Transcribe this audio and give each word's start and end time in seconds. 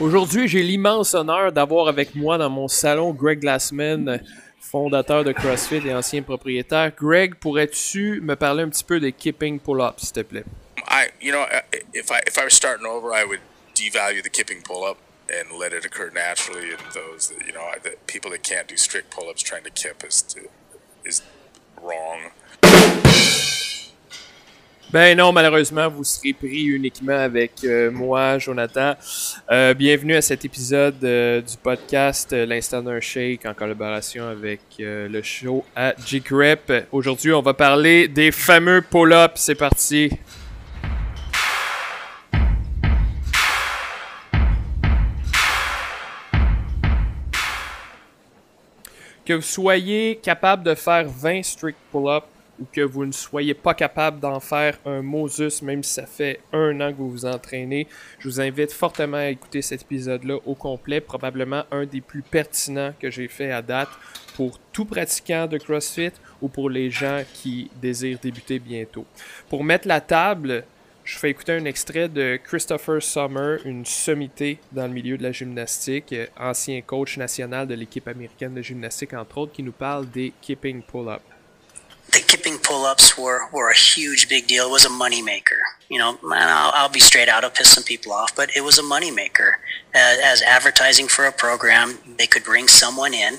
Aujourd'hui, 0.00 0.46
j'ai 0.46 0.62
l'immense 0.62 1.14
honneur 1.14 1.50
d'avoir 1.50 1.88
avec 1.88 2.14
moi 2.14 2.38
dans 2.38 2.48
mon 2.48 2.68
salon 2.68 3.12
Greg 3.12 3.40
Glassman, 3.40 4.20
fondateur 4.60 5.24
de 5.24 5.32
CrossFit 5.32 5.84
et 5.84 5.92
ancien 5.92 6.22
propriétaire. 6.22 6.92
Greg, 6.96 7.34
pourrais-tu 7.34 8.20
me 8.20 8.36
parler 8.36 8.62
un 8.62 8.68
petit 8.68 8.84
peu 8.84 9.00
des 9.00 9.10
kipping 9.10 9.58
pull-ups, 9.58 10.04
s'il 10.04 10.12
te 10.12 10.20
plaît? 10.20 10.44
I, 10.88 11.08
you 11.20 11.32
know, 11.32 11.44
if 11.92 12.12
I 12.12 12.20
if 12.28 12.38
I 12.38 12.44
was 12.44 12.54
starting 12.54 12.86
over, 12.86 13.12
I 13.12 13.24
would 13.24 13.40
devalue 13.74 14.22
the 14.22 14.30
kipping 14.30 14.62
pull-up 14.62 14.98
and 15.28 15.58
let 15.58 15.72
it 15.72 15.84
occur 15.84 16.10
naturally. 16.14 16.70
And 16.70 16.80
those, 16.94 17.30
that, 17.30 17.44
you 17.44 17.52
know, 17.52 17.66
the 17.82 17.96
people 18.06 18.30
that 18.30 18.44
can't 18.44 18.68
do 18.68 18.76
strict 18.76 19.10
pull-ups 19.10 19.42
trying 19.42 19.64
to 19.64 19.70
kip 19.70 20.04
is 20.06 20.24
is 21.04 21.22
wrong. 21.82 22.30
Ben 24.90 25.18
non, 25.18 25.32
malheureusement, 25.32 25.90
vous 25.90 26.02
serez 26.02 26.32
pris 26.32 26.64
uniquement 26.64 27.18
avec 27.18 27.62
euh, 27.62 27.90
moi, 27.90 28.38
Jonathan. 28.38 28.94
Euh, 29.50 29.74
bienvenue 29.74 30.16
à 30.16 30.22
cet 30.22 30.46
épisode 30.46 30.96
euh, 31.04 31.42
du 31.42 31.58
podcast 31.58 32.32
L'instant 32.32 32.80
d'un 32.80 32.98
shake 32.98 33.44
en 33.44 33.52
collaboration 33.52 34.26
avec 34.26 34.60
le 34.78 35.20
show 35.20 35.62
à 35.76 35.92
G-Grip. 36.06 36.72
Aujourd'hui, 36.90 37.34
on 37.34 37.42
va 37.42 37.52
parler 37.52 38.08
des 38.08 38.32
fameux 38.32 38.80
pull-ups. 38.80 39.32
C'est 39.34 39.54
parti. 39.56 40.10
Que 49.26 49.34
vous 49.34 49.42
soyez 49.42 50.18
capable 50.22 50.62
de 50.62 50.74
faire 50.74 51.06
20 51.06 51.42
strict 51.42 51.76
pull-ups 51.92 52.37
ou 52.60 52.64
que 52.72 52.80
vous 52.80 53.06
ne 53.06 53.12
soyez 53.12 53.54
pas 53.54 53.74
capable 53.74 54.20
d'en 54.20 54.40
faire 54.40 54.78
un 54.84 55.02
Moses, 55.02 55.62
même 55.62 55.82
si 55.82 55.94
ça 55.94 56.06
fait 56.06 56.40
un 56.52 56.80
an 56.80 56.92
que 56.92 56.98
vous 56.98 57.10
vous 57.10 57.26
entraînez, 57.26 57.86
je 58.18 58.28
vous 58.28 58.40
invite 58.40 58.72
fortement 58.72 59.18
à 59.18 59.28
écouter 59.28 59.62
cet 59.62 59.82
épisode-là 59.82 60.36
au 60.46 60.54
complet, 60.54 61.00
probablement 61.00 61.64
un 61.70 61.86
des 61.86 62.00
plus 62.00 62.22
pertinents 62.22 62.92
que 63.00 63.10
j'ai 63.10 63.28
fait 63.28 63.52
à 63.52 63.62
date 63.62 63.88
pour 64.34 64.58
tout 64.72 64.84
pratiquant 64.84 65.46
de 65.46 65.58
CrossFit 65.58 66.12
ou 66.40 66.48
pour 66.48 66.70
les 66.70 66.90
gens 66.90 67.22
qui 67.34 67.70
désirent 67.80 68.18
débuter 68.20 68.58
bientôt. 68.58 69.04
Pour 69.48 69.64
mettre 69.64 69.88
la 69.88 70.00
table, 70.00 70.64
je 71.08 71.18
fais 71.18 71.30
écouter 71.30 71.52
un 71.52 71.64
extrait 71.64 72.08
de 72.08 72.38
Christopher 72.44 73.02
Summer, 73.02 73.58
une 73.64 73.86
sommité 73.86 74.58
dans 74.72 74.86
le 74.86 74.92
milieu 74.92 75.16
de 75.16 75.22
la 75.22 75.32
gymnastique, 75.32 76.14
ancien 76.38 76.82
coach 76.82 77.16
national 77.16 77.66
de 77.66 77.74
l'équipe 77.74 78.06
américaine 78.06 78.54
de 78.54 78.60
gymnastique 78.60 79.14
entre 79.14 79.38
autres, 79.38 79.52
qui 79.52 79.62
nous 79.62 79.72
parle 79.72 80.08
des 80.10 80.34
keeping 80.42 80.82
pull-ups. 80.82 81.37
The 82.12 82.20
kipping 82.20 82.58
pull-ups 82.58 83.18
were, 83.18 83.48
were 83.52 83.70
a 83.70 83.76
huge 83.76 84.28
big 84.28 84.46
deal. 84.46 84.66
It 84.66 84.70
was 84.70 84.84
a 84.84 84.88
moneymaker. 84.88 85.58
You 85.88 85.98
know, 85.98 86.18
I'll, 86.30 86.72
I'll, 86.74 86.88
be 86.88 87.00
straight 87.00 87.28
out. 87.28 87.44
I'll 87.44 87.50
piss 87.50 87.70
some 87.70 87.84
people 87.84 88.12
off, 88.12 88.34
but 88.34 88.50
it 88.56 88.62
was 88.62 88.78
a 88.78 88.82
moneymaker. 88.82 89.52
As, 89.94 90.18
as 90.22 90.42
advertising 90.42 91.08
for 91.08 91.26
a 91.26 91.32
program, 91.32 91.98
they 92.18 92.26
could 92.26 92.44
bring 92.44 92.68
someone 92.68 93.14
in 93.14 93.38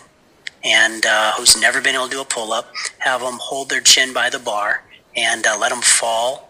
and 0.63 1.05
uh, 1.05 1.33
who's 1.37 1.59
never 1.59 1.81
been 1.81 1.95
able 1.95 2.05
to 2.05 2.11
do 2.11 2.21
a 2.21 2.25
pull-up, 2.25 2.73
have 2.99 3.21
them 3.21 3.37
hold 3.39 3.69
their 3.69 3.81
chin 3.81 4.13
by 4.13 4.29
the 4.29 4.39
bar 4.39 4.83
and 5.15 5.45
uh, 5.47 5.57
let 5.57 5.69
them 5.69 5.81
fall 5.81 6.48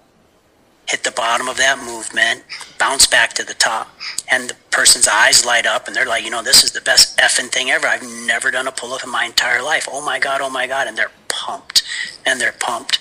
hit 0.90 1.04
the 1.04 1.12
bottom 1.12 1.48
of 1.48 1.58
that 1.58 1.78
movement, 1.78 2.44
bounce 2.80 3.06
back 3.06 3.34
to 3.34 3.44
the 3.44 3.54
top, 3.54 3.96
and 4.32 4.50
the 4.50 4.56
person's 4.72 5.08
eyes 5.08 5.46
light 5.46 5.68
up 5.68 5.86
and 5.86 5.96
they're 5.96 6.08
like, 6.08 6.24
you 6.24 6.32
know, 6.32 6.42
this 6.42 6.64
is 6.64 6.72
the 6.72 6.82
best 6.82 7.16
effing 7.20 7.50
thing 7.50 7.70
ever. 7.70 7.86
I've 7.86 8.02
never 8.26 8.50
done 8.50 8.68
a 8.68 8.72
pull 8.72 8.94
up 8.94 9.04
in 9.04 9.12
my 9.12 9.26
entire 9.26 9.62
life. 9.62 9.88
Oh 9.92 10.04
my 10.04 10.18
God, 10.18 10.42
oh 10.42 10.50
my 10.50 10.66
God. 10.66 10.88
And 10.88 10.98
they're 10.98 11.12
pumped 11.28 11.84
and 12.26 12.42
they're 12.42 12.56
pumped. 12.60 13.00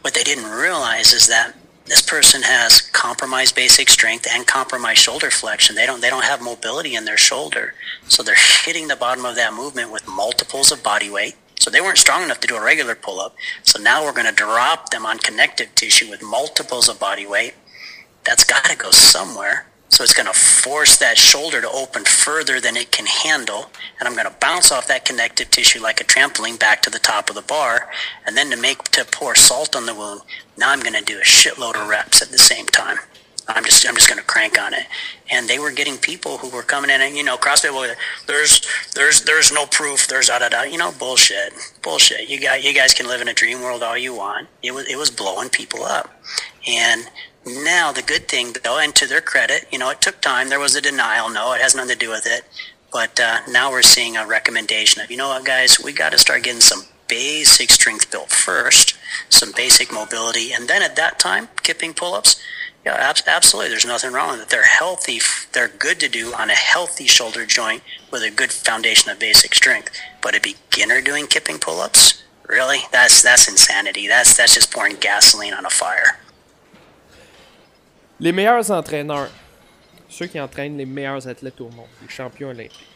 What 0.00 0.14
they 0.14 0.24
didn't 0.24 0.50
realize 0.50 1.12
is 1.12 1.28
that 1.28 1.54
this 1.86 2.02
person 2.02 2.42
has 2.42 2.80
compromised 2.80 3.54
basic 3.54 3.88
strength 3.88 4.26
and 4.28 4.46
compromised 4.46 5.00
shoulder 5.00 5.30
flexion. 5.30 5.76
They 5.76 5.86
don't 5.86 6.00
they 6.00 6.10
don't 6.10 6.24
have 6.24 6.42
mobility 6.42 6.94
in 6.96 7.04
their 7.04 7.18
shoulder. 7.18 7.74
So 8.08 8.22
they're 8.22 8.34
hitting 8.64 8.88
the 8.88 8.96
bottom 8.96 9.24
of 9.24 9.36
that 9.36 9.54
movement 9.54 9.92
with 9.92 10.08
multiples 10.08 10.72
of 10.72 10.82
body 10.82 11.10
weight 11.10 11.36
so 11.62 11.70
they 11.70 11.80
weren't 11.80 11.96
strong 11.96 12.24
enough 12.24 12.40
to 12.40 12.48
do 12.48 12.56
a 12.56 12.60
regular 12.60 12.96
pull 12.96 13.20
up. 13.20 13.36
So 13.62 13.80
now 13.80 14.02
we're 14.02 14.12
going 14.12 14.26
to 14.26 14.32
drop 14.32 14.90
them 14.90 15.06
on 15.06 15.18
connective 15.18 15.72
tissue 15.76 16.10
with 16.10 16.20
multiples 16.20 16.88
of 16.88 16.98
body 16.98 17.24
weight. 17.24 17.54
That's 18.24 18.42
got 18.42 18.64
to 18.64 18.76
go 18.76 18.90
somewhere. 18.90 19.66
So 19.88 20.02
it's 20.02 20.12
going 20.12 20.26
to 20.26 20.32
force 20.32 20.96
that 20.96 21.16
shoulder 21.18 21.60
to 21.60 21.70
open 21.70 22.04
further 22.04 22.60
than 22.60 22.76
it 22.76 22.90
can 22.90 23.06
handle. 23.06 23.70
And 24.00 24.08
I'm 24.08 24.16
going 24.16 24.26
to 24.26 24.34
bounce 24.40 24.72
off 24.72 24.88
that 24.88 25.04
connective 25.04 25.50
tissue 25.50 25.80
like 25.80 26.00
a 26.00 26.04
trampoline 26.04 26.58
back 26.58 26.82
to 26.82 26.90
the 26.90 26.98
top 26.98 27.28
of 27.28 27.36
the 27.36 27.42
bar. 27.42 27.88
And 28.26 28.36
then 28.36 28.50
to 28.50 28.56
make, 28.56 28.82
to 28.82 29.04
pour 29.04 29.36
salt 29.36 29.76
on 29.76 29.86
the 29.86 29.94
wound, 29.94 30.22
now 30.58 30.72
I'm 30.72 30.80
going 30.80 30.94
to 30.94 31.04
do 31.04 31.20
a 31.20 31.24
shitload 31.24 31.80
of 31.80 31.88
reps 31.88 32.22
at 32.22 32.30
the 32.30 32.38
same 32.38 32.66
time. 32.66 32.98
I'm 33.48 33.64
just 33.64 33.86
I'm 33.88 33.94
just 33.94 34.08
going 34.08 34.20
to 34.20 34.26
crank 34.26 34.60
on 34.60 34.74
it. 34.74 34.86
And 35.30 35.48
they 35.48 35.58
were 35.58 35.72
getting 35.72 35.96
people 35.96 36.38
who 36.38 36.48
were 36.48 36.62
coming 36.62 36.90
in 36.90 37.00
and 37.00 37.16
you 37.16 37.24
know 37.24 37.36
CrossFit. 37.36 37.72
Well, 37.72 37.94
there's 38.26 38.60
there's 38.94 39.22
there's 39.22 39.52
no 39.52 39.66
proof. 39.66 40.06
There's 40.06 40.28
da 40.28 40.38
da 40.38 40.48
da. 40.48 40.62
You 40.62 40.78
know 40.78 40.92
bullshit, 40.98 41.52
bullshit. 41.82 42.28
You 42.28 42.40
got 42.40 42.62
you 42.62 42.72
guys 42.72 42.94
can 42.94 43.06
live 43.06 43.20
in 43.20 43.28
a 43.28 43.34
dream 43.34 43.60
world 43.60 43.82
all 43.82 43.98
you 43.98 44.14
want. 44.14 44.48
It 44.62 44.72
was 44.72 44.86
it 44.88 44.96
was 44.96 45.10
blowing 45.10 45.48
people 45.48 45.84
up. 45.84 46.10
And 46.66 47.04
now 47.44 47.92
the 47.92 48.02
good 48.02 48.28
thing 48.28 48.54
though, 48.62 48.78
and 48.78 48.94
to 48.94 49.06
their 49.06 49.20
credit, 49.20 49.66
you 49.72 49.78
know 49.78 49.90
it 49.90 50.00
took 50.00 50.20
time. 50.20 50.48
There 50.48 50.60
was 50.60 50.76
a 50.76 50.80
denial. 50.80 51.28
No, 51.28 51.52
it 51.52 51.60
has 51.60 51.74
nothing 51.74 51.92
to 51.92 51.98
do 51.98 52.10
with 52.10 52.26
it. 52.26 52.44
But 52.92 53.18
uh, 53.18 53.38
now 53.48 53.70
we're 53.70 53.82
seeing 53.82 54.16
a 54.16 54.26
recommendation 54.26 55.02
of 55.02 55.10
you 55.10 55.16
know 55.16 55.28
what 55.28 55.44
guys, 55.44 55.80
we 55.82 55.92
got 55.92 56.12
to 56.12 56.18
start 56.18 56.42
getting 56.42 56.60
some 56.60 56.82
basic 57.08 57.70
strength 57.70 58.10
built 58.10 58.30
first, 58.30 58.96
some 59.28 59.52
basic 59.54 59.92
mobility, 59.92 60.52
and 60.52 60.68
then 60.68 60.82
at 60.82 60.96
that 60.96 61.18
time, 61.18 61.48
kipping 61.62 61.92
pull-ups 61.92 62.40
yeah, 62.84 62.94
ab- 62.94 63.26
absolutely. 63.26 63.70
There's 63.70 63.86
nothing 63.86 64.12
wrong 64.12 64.32
with 64.32 64.42
it. 64.42 64.48
They're 64.48 64.64
healthy. 64.64 65.20
They're 65.52 65.68
good 65.68 66.00
to 66.00 66.08
do 66.08 66.34
on 66.34 66.50
a 66.50 66.54
healthy 66.54 67.06
shoulder 67.06 67.46
joint 67.46 67.82
with 68.10 68.22
a 68.22 68.30
good 68.30 68.50
foundation 68.50 69.10
of 69.10 69.18
basic 69.18 69.54
strength. 69.54 69.90
But 70.20 70.34
a 70.34 70.40
beginner 70.40 71.00
doing 71.00 71.26
kipping 71.26 71.58
pull-ups, 71.58 72.22
really? 72.48 72.80
That's 72.90 73.22
that's 73.22 73.48
insanity. 73.48 74.08
That's 74.08 74.36
that's 74.36 74.54
just 74.54 74.72
pouring 74.72 74.96
gasoline 74.96 75.54
on 75.54 75.64
a 75.64 75.70
fire. 75.70 76.18
Les 78.18 78.32
meilleurs 78.32 78.70
entraîneurs, 78.70 79.30
ceux 80.08 80.26
qui 80.26 80.38
entraînent 80.38 80.76
les 80.76 80.84
meilleurs 80.86 81.26
athlètes 81.26 81.60
au 81.60 81.70
monde, 81.70 81.88
les 82.00 82.08
champions 82.08 82.50
olympiques, 82.50 82.86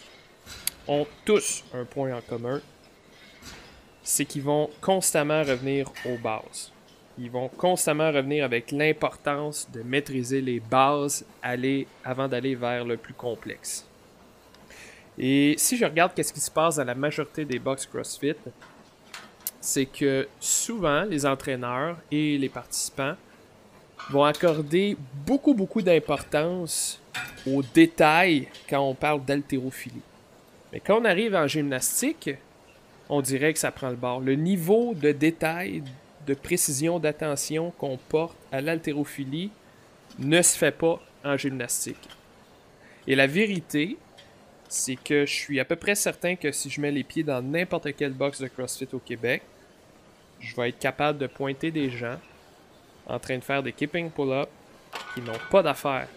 ont 0.86 1.06
tous 1.24 1.64
un 1.74 1.84
point 1.84 2.14
en 2.14 2.20
commun, 2.20 2.60
c'est 4.04 4.24
qu'ils 4.24 4.42
vont 4.42 4.70
constamment 4.80 5.42
revenir 5.42 5.90
aux 6.04 6.16
bases. 6.16 6.70
Ils 7.18 7.30
vont 7.30 7.48
constamment 7.48 8.08
revenir 8.08 8.44
avec 8.44 8.70
l'importance 8.70 9.68
de 9.72 9.82
maîtriser 9.82 10.40
les 10.40 10.60
bases 10.60 11.24
aller, 11.42 11.86
avant 12.04 12.28
d'aller 12.28 12.54
vers 12.54 12.84
le 12.84 12.96
plus 12.96 13.14
complexe. 13.14 13.86
Et 15.18 15.54
si 15.56 15.76
je 15.76 15.84
regarde 15.84 16.12
qu'est-ce 16.14 16.32
qui 16.32 16.40
se 16.40 16.50
passe 16.50 16.76
dans 16.76 16.84
la 16.84 16.94
majorité 16.94 17.44
des 17.44 17.58
box 17.58 17.86
CrossFit, 17.86 18.36
c'est 19.60 19.86
que 19.86 20.28
souvent 20.38 21.04
les 21.04 21.24
entraîneurs 21.24 21.96
et 22.10 22.36
les 22.36 22.48
participants 22.48 23.14
vont 24.10 24.24
accorder 24.24 24.96
beaucoup 25.26 25.54
beaucoup 25.54 25.80
d'importance 25.80 27.00
aux 27.46 27.62
détails 27.62 28.46
quand 28.68 28.80
on 28.80 28.94
parle 28.94 29.24
d'haltérophilie. 29.24 30.02
Mais 30.72 30.80
quand 30.80 31.00
on 31.00 31.04
arrive 31.04 31.34
en 31.34 31.46
gymnastique, 31.46 32.30
on 33.08 33.22
dirait 33.22 33.52
que 33.52 33.58
ça 33.58 33.70
prend 33.70 33.88
le 33.88 33.96
bord. 33.96 34.20
Le 34.20 34.34
niveau 34.34 34.94
de 34.94 35.12
détail 35.12 35.82
de 36.26 36.34
précision, 36.34 36.98
d'attention 36.98 37.70
qu'on 37.78 37.96
porte 37.96 38.36
à 38.52 38.60
l'haltérophilie 38.60 39.50
ne 40.18 40.42
se 40.42 40.56
fait 40.56 40.72
pas 40.72 41.00
en 41.24 41.36
gymnastique. 41.36 42.08
Et 43.06 43.14
la 43.14 43.26
vérité, 43.26 43.96
c'est 44.68 44.96
que 44.96 45.26
je 45.26 45.32
suis 45.32 45.60
à 45.60 45.64
peu 45.64 45.76
près 45.76 45.94
certain 45.94 46.34
que 46.36 46.50
si 46.50 46.70
je 46.70 46.80
mets 46.80 46.90
les 46.90 47.04
pieds 47.04 47.22
dans 47.22 47.42
n'importe 47.42 47.94
quelle 47.94 48.12
box 48.12 48.40
de 48.40 48.48
CrossFit 48.48 48.88
au 48.92 48.98
Québec, 48.98 49.42
je 50.40 50.54
vais 50.56 50.70
être 50.70 50.78
capable 50.78 51.18
de 51.18 51.26
pointer 51.26 51.70
des 51.70 51.90
gens 51.90 52.18
en 53.06 53.18
train 53.18 53.38
de 53.38 53.44
faire 53.44 53.62
des 53.62 53.72
keeping 53.72 54.10
pull-up 54.10 54.48
qui 55.14 55.20
n'ont 55.20 55.38
pas 55.50 55.62
d'affaires 55.62 56.08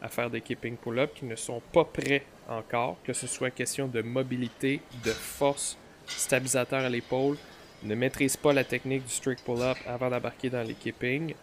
à 0.00 0.08
faire 0.08 0.30
des 0.30 0.40
keeping 0.40 0.76
pull-up, 0.76 1.12
qui 1.14 1.24
ne 1.24 1.36
sont 1.36 1.60
pas 1.72 1.84
prêts 1.84 2.24
encore, 2.48 2.96
que 3.04 3.12
ce 3.12 3.26
soit 3.26 3.50
question 3.50 3.88
de 3.88 4.00
mobilité, 4.00 4.80
de 5.04 5.10
force, 5.10 5.76
stabilisateur 6.06 6.84
à 6.84 6.88
l'épaule, 6.88 7.36
ne 7.82 7.94
maîtrise 7.94 8.36
pas 8.36 8.52
la 8.52 8.64
technique 8.64 9.04
du 9.04 9.12
strict 9.12 9.44
pull-up 9.44 9.76
avant 9.86 10.10
d'embarquer 10.10 10.50
dans 10.50 10.62
l'équipping. 10.62 11.34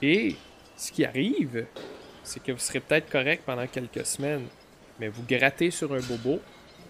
Et 0.00 0.36
ce 0.76 0.92
qui 0.92 1.04
arrive, 1.04 1.66
c'est 2.22 2.42
que 2.42 2.52
vous 2.52 2.58
serez 2.58 2.80
peut-être 2.80 3.10
correct 3.10 3.42
pendant 3.44 3.66
quelques 3.66 4.06
semaines, 4.06 4.46
mais 4.98 5.08
vous 5.08 5.22
grattez 5.28 5.70
sur 5.70 5.92
un 5.92 6.00
bobo, 6.00 6.40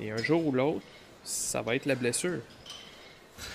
et 0.00 0.10
un 0.10 0.16
jour 0.18 0.46
ou 0.46 0.52
l'autre, 0.52 0.84
ça 1.22 1.62
va 1.62 1.76
être 1.76 1.86
la 1.86 1.94
blessure. 1.94 2.40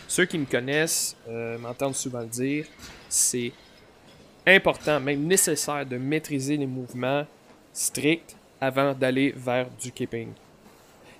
Ceux 0.07 0.25
qui 0.25 0.37
me 0.37 0.45
connaissent 0.45 1.15
euh, 1.27 1.57
m'entendent 1.57 1.95
souvent 1.95 2.21
le 2.21 2.27
dire, 2.27 2.65
c'est 3.09 3.51
important, 4.45 4.99
même 4.99 5.23
nécessaire, 5.23 5.85
de 5.85 5.97
maîtriser 5.97 6.57
les 6.57 6.65
mouvements 6.65 7.25
stricts 7.73 8.35
avant 8.59 8.93
d'aller 8.93 9.33
vers 9.35 9.69
du 9.69 9.91
keeping. 9.91 10.29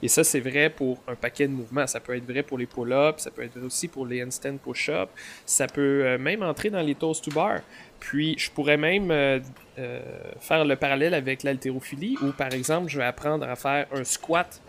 Et 0.01 0.07
ça, 0.07 0.23
c'est 0.23 0.39
vrai 0.39 0.69
pour 0.69 1.01
un 1.07 1.15
paquet 1.15 1.47
de 1.47 1.53
mouvements. 1.53 1.87
Ça 1.87 1.99
peut 1.99 2.15
être 2.15 2.29
vrai 2.29 2.43
pour 2.43 2.57
les 2.57 2.67
pull-ups, 2.67 3.23
ça 3.23 3.31
peut 3.31 3.43
être 3.43 3.57
vrai 3.57 3.65
aussi 3.65 3.87
pour 3.87 4.05
les 4.05 4.23
handstand 4.23 4.57
push-ups, 4.57 5.11
ça 5.45 5.67
peut 5.67 6.05
euh, 6.05 6.17
même 6.17 6.43
entrer 6.43 6.69
dans 6.69 6.81
les 6.81 6.95
toast 6.95 7.23
to 7.23 7.31
bar. 7.31 7.59
Puis, 7.99 8.37
je 8.37 8.51
pourrais 8.51 8.77
même 8.77 9.09
euh, 9.09 9.39
euh, 9.79 9.99
faire 10.39 10.63
le 10.63 10.75
parallèle 10.75 11.15
avec 11.15 11.43
l'haltérophilie, 11.43 12.15
où 12.21 12.31
par 12.31 12.53
exemple, 12.53 12.89
je 12.89 12.99
vais 12.99 13.05
apprendre 13.05 13.47
à 13.49 13.55
faire 13.55 13.87
un 13.91 14.03
squat 14.03 14.61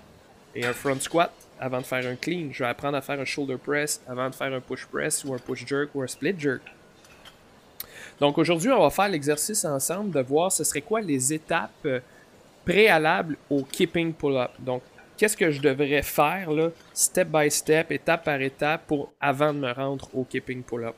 et 0.55 0.65
un 0.65 0.73
front 0.73 0.99
squat 0.99 1.31
avant 1.61 1.79
de 1.79 1.87
faire 1.87 2.07
un 2.07 2.17
clean. 2.17 2.49
Je 2.53 2.63
vais 2.63 2.71
apprendre 2.71 2.97
à 2.97 3.03
faire 3.03 3.21
un 3.21 3.25
shoulder 3.27 3.57
press 3.59 4.01
avant 4.09 4.31
de 4.31 4.35
faire 4.35 4.53
un 4.53 4.61
push 4.61 4.87
press 4.87 5.25
ou 5.25 5.35
un 5.35 5.39
push 5.39 5.67
jerk 5.67 5.91
ou 5.95 6.03
un 6.03 6.07
split 6.07 6.35
jerk. 6.39 6.63
Donc 8.19 8.39
aujourd'hui, 8.39 8.71
on 8.71 8.81
va 8.81 8.91
faire 8.91 9.09
l'exercice 9.09 9.65
ensemble 9.65 10.11
de 10.11 10.21
voir 10.21 10.51
ce 10.51 10.65
serait 10.65 10.81
quoi 10.81 11.01
les 11.01 11.33
étapes 11.33 11.87
préalables 12.65 13.37
au 13.51 13.63
keeping 13.63 14.13
pull-up. 14.13 14.51
Donc 14.59 14.83
qu'est-ce 15.19 15.37
que 15.37 15.51
je 15.51 15.61
devrais 15.61 16.03
faire 16.03 16.51
là, 16.53 16.71
step 16.95 17.29
by 17.29 17.51
step, 17.51 17.91
étape 17.91 18.25
par 18.25 18.41
étape 18.41 18.87
pour 18.87 19.13
avant 19.21 19.53
de 19.53 19.59
me 19.59 19.73
rendre 19.73 20.09
au 20.15 20.25
keeping 20.25 20.63
pull-up? 20.63 20.95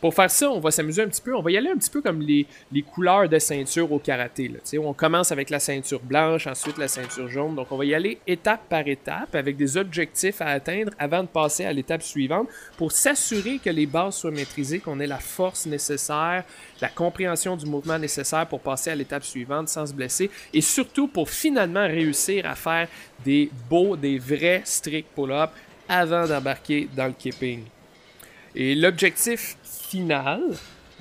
Pour 0.00 0.14
faire 0.14 0.30
ça, 0.30 0.50
on 0.50 0.60
va 0.60 0.70
s'amuser 0.70 1.02
un 1.02 1.08
petit 1.08 1.20
peu. 1.20 1.36
On 1.36 1.42
va 1.42 1.50
y 1.50 1.58
aller 1.58 1.68
un 1.68 1.76
petit 1.76 1.90
peu 1.90 2.00
comme 2.00 2.22
les, 2.22 2.46
couleurs 2.82 3.28
de 3.28 3.38
ceinture 3.38 3.92
au 3.92 3.98
karaté. 3.98 4.50
On 4.78 4.94
commence 4.94 5.30
avec 5.30 5.50
la 5.50 5.60
ceinture 5.60 6.00
blanche, 6.00 6.46
ensuite 6.46 6.78
la 6.78 6.88
ceinture 6.88 7.28
jaune. 7.28 7.54
Donc, 7.54 7.70
on 7.70 7.76
va 7.76 7.84
y 7.84 7.94
aller 7.94 8.18
étape 8.26 8.62
par 8.68 8.86
étape 8.88 9.34
avec 9.34 9.56
des 9.56 9.76
objectifs 9.76 10.40
à 10.40 10.46
atteindre 10.46 10.92
avant 10.98 11.22
de 11.22 11.28
passer 11.28 11.66
à 11.66 11.72
l'étape 11.72 12.02
suivante 12.02 12.48
pour 12.78 12.92
s'assurer 12.92 13.58
que 13.58 13.68
les 13.68 13.86
bases 13.86 14.16
soient 14.16 14.30
maîtrisées, 14.30 14.78
qu'on 14.78 15.00
ait 15.00 15.06
la 15.06 15.18
force 15.18 15.66
nécessaire, 15.66 16.44
la 16.80 16.88
compréhension 16.88 17.56
du 17.56 17.66
mouvement 17.66 17.98
nécessaire 17.98 18.46
pour 18.46 18.60
passer 18.60 18.90
à 18.90 18.94
l'étape 18.94 19.24
suivante 19.24 19.68
sans 19.68 19.86
se 19.86 19.92
blesser 19.92 20.30
et 20.54 20.62
surtout 20.62 21.08
pour 21.08 21.28
finalement 21.28 21.86
réussir 21.86 22.46
à 22.46 22.54
faire 22.54 22.88
des 23.24 23.50
beaux, 23.68 23.96
des 23.96 24.18
vrais 24.18 24.62
strict 24.64 25.08
pull-ups 25.14 25.52
avant 25.88 26.26
d'embarquer 26.26 26.88
dans 26.96 27.06
le 27.06 27.12
keeping. 27.12 27.64
Et 28.54 28.74
l'objectif 28.74 29.56
final, 29.90 30.42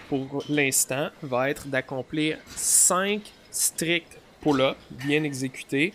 pour 0.07 0.43
l'instant, 0.49 1.09
va 1.21 1.51
être 1.51 1.67
d'accomplir 1.67 2.39
5 2.55 3.21
stricts 3.51 4.17
pull-ups 4.41 4.77
bien 4.89 5.23
exécutés 5.23 5.93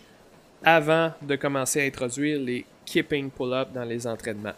avant 0.62 1.12
de 1.20 1.35
commencer 1.35 1.82
à 1.82 1.85
introduire 1.85 2.38
les 2.38 2.64
keeping 2.87 3.31
pull-ups 3.31 3.73
dans 3.73 3.82
les 3.82 4.06
entraînements. 4.06 4.55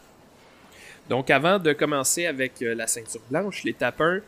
Donc 1.09 1.31
avant 1.31 1.59
de 1.59 1.73
commencer 1.73 2.27
avec 2.27 2.61
euh, 2.61 2.75
la 2.75 2.87
ceinture 2.87 3.23
blanche, 3.31 3.65
l'étape 3.65 4.01
1, 4.01 4.21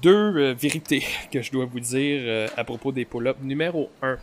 deux 0.00 0.36
euh, 0.36 0.54
vérités 0.54 1.02
que 1.32 1.42
je 1.42 1.50
dois 1.50 1.64
vous 1.64 1.80
dire 1.80 2.20
euh, 2.24 2.46
à 2.56 2.62
propos 2.62 2.92
des 2.92 3.04
pull-ups. 3.04 3.40
Numéro 3.42 3.90
1, 4.00 4.16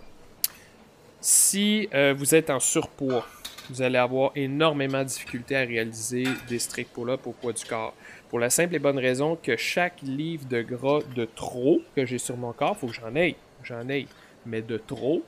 si 1.25 1.89
vous 2.17 2.35
êtes 2.35 2.51
en 2.51 2.59
surpoids, 2.59 3.25
vous 3.71 3.81
allez 3.81 3.97
avoir 3.97 4.31
énormément 4.35 4.99
de 4.99 5.07
difficultés 5.07 5.55
à 5.55 5.61
réaliser 5.61 6.25
des 6.47 6.59
strict 6.59 6.93
pull-ups 6.93 7.25
au 7.25 7.31
poids 7.31 7.51
du 7.51 7.65
corps. 7.65 7.95
Pour 8.29 8.37
la 8.37 8.51
simple 8.51 8.75
et 8.75 8.79
bonne 8.79 8.99
raison 8.99 9.35
que 9.35 9.57
chaque 9.57 10.03
livre 10.03 10.45
de 10.45 10.61
gras 10.61 10.99
de 11.15 11.25
trop 11.25 11.81
que 11.95 12.05
j'ai 12.05 12.19
sur 12.19 12.37
mon 12.37 12.53
corps, 12.53 12.77
faut 12.77 12.85
que 12.85 12.93
j'en 12.93 13.15
aille. 13.15 13.35
J'en 13.63 13.89
aille. 13.89 14.07
Mais 14.45 14.61
de 14.61 14.77
trop, 14.77 15.23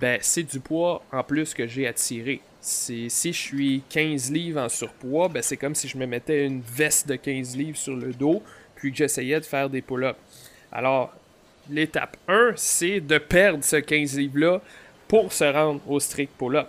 ben 0.00 0.20
c'est 0.22 0.44
du 0.44 0.60
poids 0.60 1.02
en 1.10 1.24
plus 1.24 1.52
que 1.52 1.66
j'ai 1.66 1.88
à 1.88 1.92
tirer. 1.92 2.40
Si 2.60 3.08
je 3.08 3.30
suis 3.32 3.82
15 3.88 4.30
livres 4.30 4.60
en 4.60 4.68
surpoids, 4.68 5.28
ben 5.28 5.42
c'est 5.42 5.56
comme 5.56 5.74
si 5.74 5.88
je 5.88 5.98
me 5.98 6.06
mettais 6.06 6.46
une 6.46 6.60
veste 6.60 7.08
de 7.08 7.16
15 7.16 7.56
livres 7.56 7.76
sur 7.76 7.96
le 7.96 8.12
dos, 8.12 8.40
puis 8.76 8.92
que 8.92 8.98
j'essayais 8.98 9.40
de 9.40 9.44
faire 9.44 9.68
des 9.68 9.82
pull-ups. 9.82 10.16
Alors, 10.70 11.12
l'étape 11.68 12.16
1, 12.28 12.52
c'est 12.54 13.00
de 13.00 13.18
perdre 13.18 13.64
ce 13.64 13.76
15 13.76 14.16
livres-là 14.16 14.62
pour 15.10 15.32
se 15.32 15.42
rendre 15.42 15.80
au 15.88 15.98
strict 15.98 16.32
pull-up. 16.38 16.68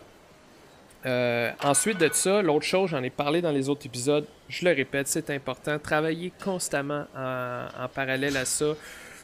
Euh, 1.05 1.51
ensuite 1.63 1.99
de 1.99 2.09
ça, 2.11 2.41
l'autre 2.41 2.65
chose, 2.65 2.89
j'en 2.89 3.03
ai 3.03 3.11
parlé 3.11 3.39
dans 3.39 3.51
les 3.51 3.69
autres 3.69 3.85
épisodes, 3.85 4.25
je 4.49 4.65
le 4.65 4.71
répète, 4.71 5.07
c'est 5.07 5.29
important. 5.29 5.77
Travaillez 5.77 6.33
constamment 6.43 7.05
en, 7.15 7.87
parallèle 7.93 8.35
à 8.37 8.45
ça 8.45 8.73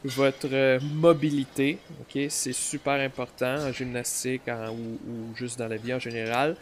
votre 0.03 0.47
euh, 0.51 0.79
mobilité. 0.79 1.79
ok 2.01 2.25
C'est 2.29 2.53
super 2.53 2.93
important 2.93 3.55
en 3.55 3.71
gymnastique 3.71 4.43
ou, 4.47 5.35
juste 5.35 5.57
dans 5.57 5.67
la 5.67 5.77
vie 5.77 5.95
en 5.95 5.99
général. 5.99 6.55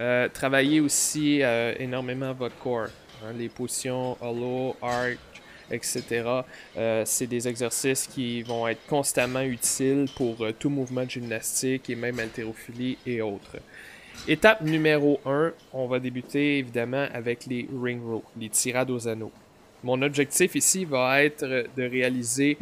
Euh, 0.00 0.28
travaillez 0.28 0.80
aussi 0.80 1.42
énormément 1.78 2.32
votre 2.32 2.56
corps. 2.56 2.88
Hein, 3.22 3.34
les 3.38 3.48
positions 3.48 4.16
hollow, 4.20 4.74
arc, 4.82 5.18
etc. 5.70 6.42
c'est 7.04 7.26
des 7.26 7.48
exercices 7.48 8.06
qui 8.06 8.42
vont 8.42 8.66
être 8.68 8.84
constamment 8.86 9.42
utiles 9.42 10.06
pour 10.16 10.36
tout 10.58 10.70
mouvement 10.70 11.04
de 11.04 11.10
gymnastique 11.10 11.90
et 11.90 11.94
même 11.94 12.18
haltérophilie 12.18 12.98
et 13.06 13.22
autres. 13.22 13.56
Étape 14.28 14.60
numéro 14.62 15.18
1, 15.24 15.52
on 15.72 15.86
va 15.86 15.98
débuter 15.98 16.58
évidemment 16.58 17.06
avec 17.12 17.46
les 17.46 17.66
ring 17.82 18.02
rows, 18.02 18.24
les 18.38 18.50
tirades 18.50 18.90
aux 18.90 19.08
anneaux. 19.08 19.32
Mon 19.82 20.02
objectif 20.02 20.54
ici 20.54 20.84
va 20.84 21.24
être 21.24 21.46
de 21.74 21.82
réaliser 21.82 22.58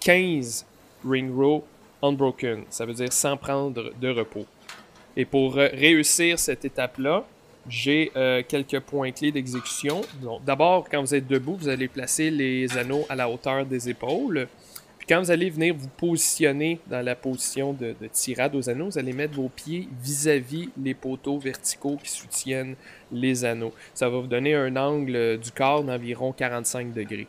15 0.00 0.64
ring 1.06 1.34
rows 1.34 1.64
unbroken, 2.02 2.64
ça 2.70 2.86
veut 2.86 2.94
dire 2.94 3.12
sans 3.12 3.36
prendre 3.36 3.92
de 4.00 4.08
repos. 4.08 4.46
Et 5.16 5.24
pour 5.24 5.54
réussir 5.54 6.38
cette 6.38 6.64
étape-là, 6.64 7.24
j'ai 7.68 8.12
euh, 8.16 8.42
quelques 8.46 8.80
points 8.80 9.10
clés 9.12 9.32
d'exécution. 9.32 10.02
D'abord, 10.44 10.88
quand 10.90 11.00
vous 11.00 11.14
êtes 11.14 11.26
debout, 11.26 11.56
vous 11.56 11.68
allez 11.68 11.88
placer 11.88 12.30
les 12.30 12.76
anneaux 12.76 13.04
à 13.08 13.14
la 13.14 13.28
hauteur 13.28 13.64
des 13.64 13.88
épaules 13.88 14.48
quand 15.08 15.20
vous 15.20 15.30
allez 15.30 15.50
venir 15.50 15.74
vous 15.74 15.88
positionner 15.88 16.80
dans 16.86 17.04
la 17.04 17.14
position 17.14 17.72
de, 17.72 17.94
tirade 18.10 18.54
aux 18.54 18.70
anneaux, 18.70 18.86
vous 18.86 18.98
allez 18.98 19.12
mettre 19.12 19.34
vos 19.34 19.48
pieds 19.48 19.88
vis-à-vis 20.02 20.70
les 20.82 20.94
poteaux 20.94 21.38
verticaux 21.38 21.98
qui 22.02 22.10
soutiennent 22.10 22.74
les 23.12 23.44
anneaux. 23.44 23.72
Ça 23.92 24.08
va 24.08 24.18
vous 24.18 24.26
donner 24.26 24.54
un 24.54 24.74
angle 24.76 25.38
du 25.38 25.50
corps 25.50 25.84
d'environ 25.84 26.32
45 26.32 26.92
degrés. 26.92 27.26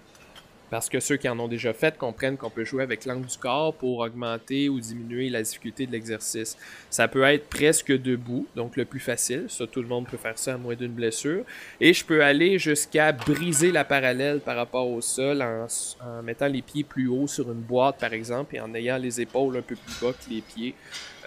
Parce 0.76 0.90
que 0.90 1.00
ceux 1.00 1.16
qui 1.16 1.30
en 1.30 1.40
ont 1.40 1.48
déjà 1.48 1.72
fait 1.72 1.98
comprennent 1.98 2.36
qu'on 2.36 2.50
peut 2.50 2.66
jouer 2.66 2.84
avec 2.84 3.06
l'angle 3.06 3.26
du 3.26 3.38
corps 3.38 3.74
pour 3.74 4.00
augmenter 4.00 4.68
ou 4.68 4.78
diminuer 4.82 5.30
la 5.30 5.42
difficulté 5.42 5.88
de 5.88 5.94
l'exercice. 5.94 6.58
Ça 6.90 7.08
peut 7.08 7.24
être 7.24 7.48
presque 7.48 7.94
debout, 7.94 8.46
donc 8.58 8.76
le 8.76 8.84
plus 8.84 9.00
facile. 9.00 9.46
Ça, 9.48 9.68
tout 9.68 9.82
le 9.82 9.88
monde 9.88 10.06
peut 10.06 10.18
faire 10.18 10.38
ça 10.38 10.56
à 10.56 10.58
moins 10.58 10.76
d'une 10.76 10.92
blessure. 10.92 11.46
Et 11.80 11.94
je 11.94 12.04
peux 12.04 12.22
aller 12.22 12.60
jusqu'à 12.60 13.14
briser 13.14 13.72
la 13.72 13.86
parallèle 13.86 14.42
par 14.42 14.58
rapport 14.58 14.90
au 14.90 15.00
sol 15.00 15.42
en, 15.42 16.22
mettant 16.24 16.48
les 16.48 16.62
pieds 16.62 16.84
plus 16.84 17.08
haut 17.08 17.28
sur 17.28 17.50
une 17.50 17.62
boîte, 17.62 17.98
par 17.98 18.12
exemple, 18.12 18.58
et 18.58 18.60
en 18.60 18.74
ayant 18.74 18.98
les 18.98 19.22
épaules 19.22 19.56
un 19.56 19.62
peu 19.62 19.78
plus 19.78 20.02
bas 20.02 20.12
que 20.12 20.30
les 20.30 20.42
pieds 20.42 20.76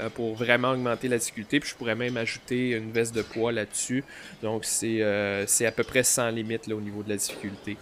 euh, 0.02 0.10
pour 0.10 0.34
vraiment 0.34 0.72
augmenter 0.72 1.08
la 1.08 1.16
difficulté. 1.16 1.58
Puis 1.58 1.70
je 1.70 1.74
pourrais 1.74 1.94
même 1.94 2.18
ajouter 2.18 2.72
une 2.72 2.92
veste 2.92 3.14
de 3.14 3.22
poids 3.22 3.50
là-dessus. 3.50 4.04
Donc 4.42 4.66
c'est 4.66 4.98
euh, 5.00 5.46
à 5.60 5.72
peu 5.72 5.84
près 5.84 6.02
sans 6.02 6.28
limite 6.28 6.66
là, 6.66 6.76
au 6.76 6.82
niveau 6.82 7.02
de 7.02 7.08
la 7.08 7.16
difficulté. 7.16 7.78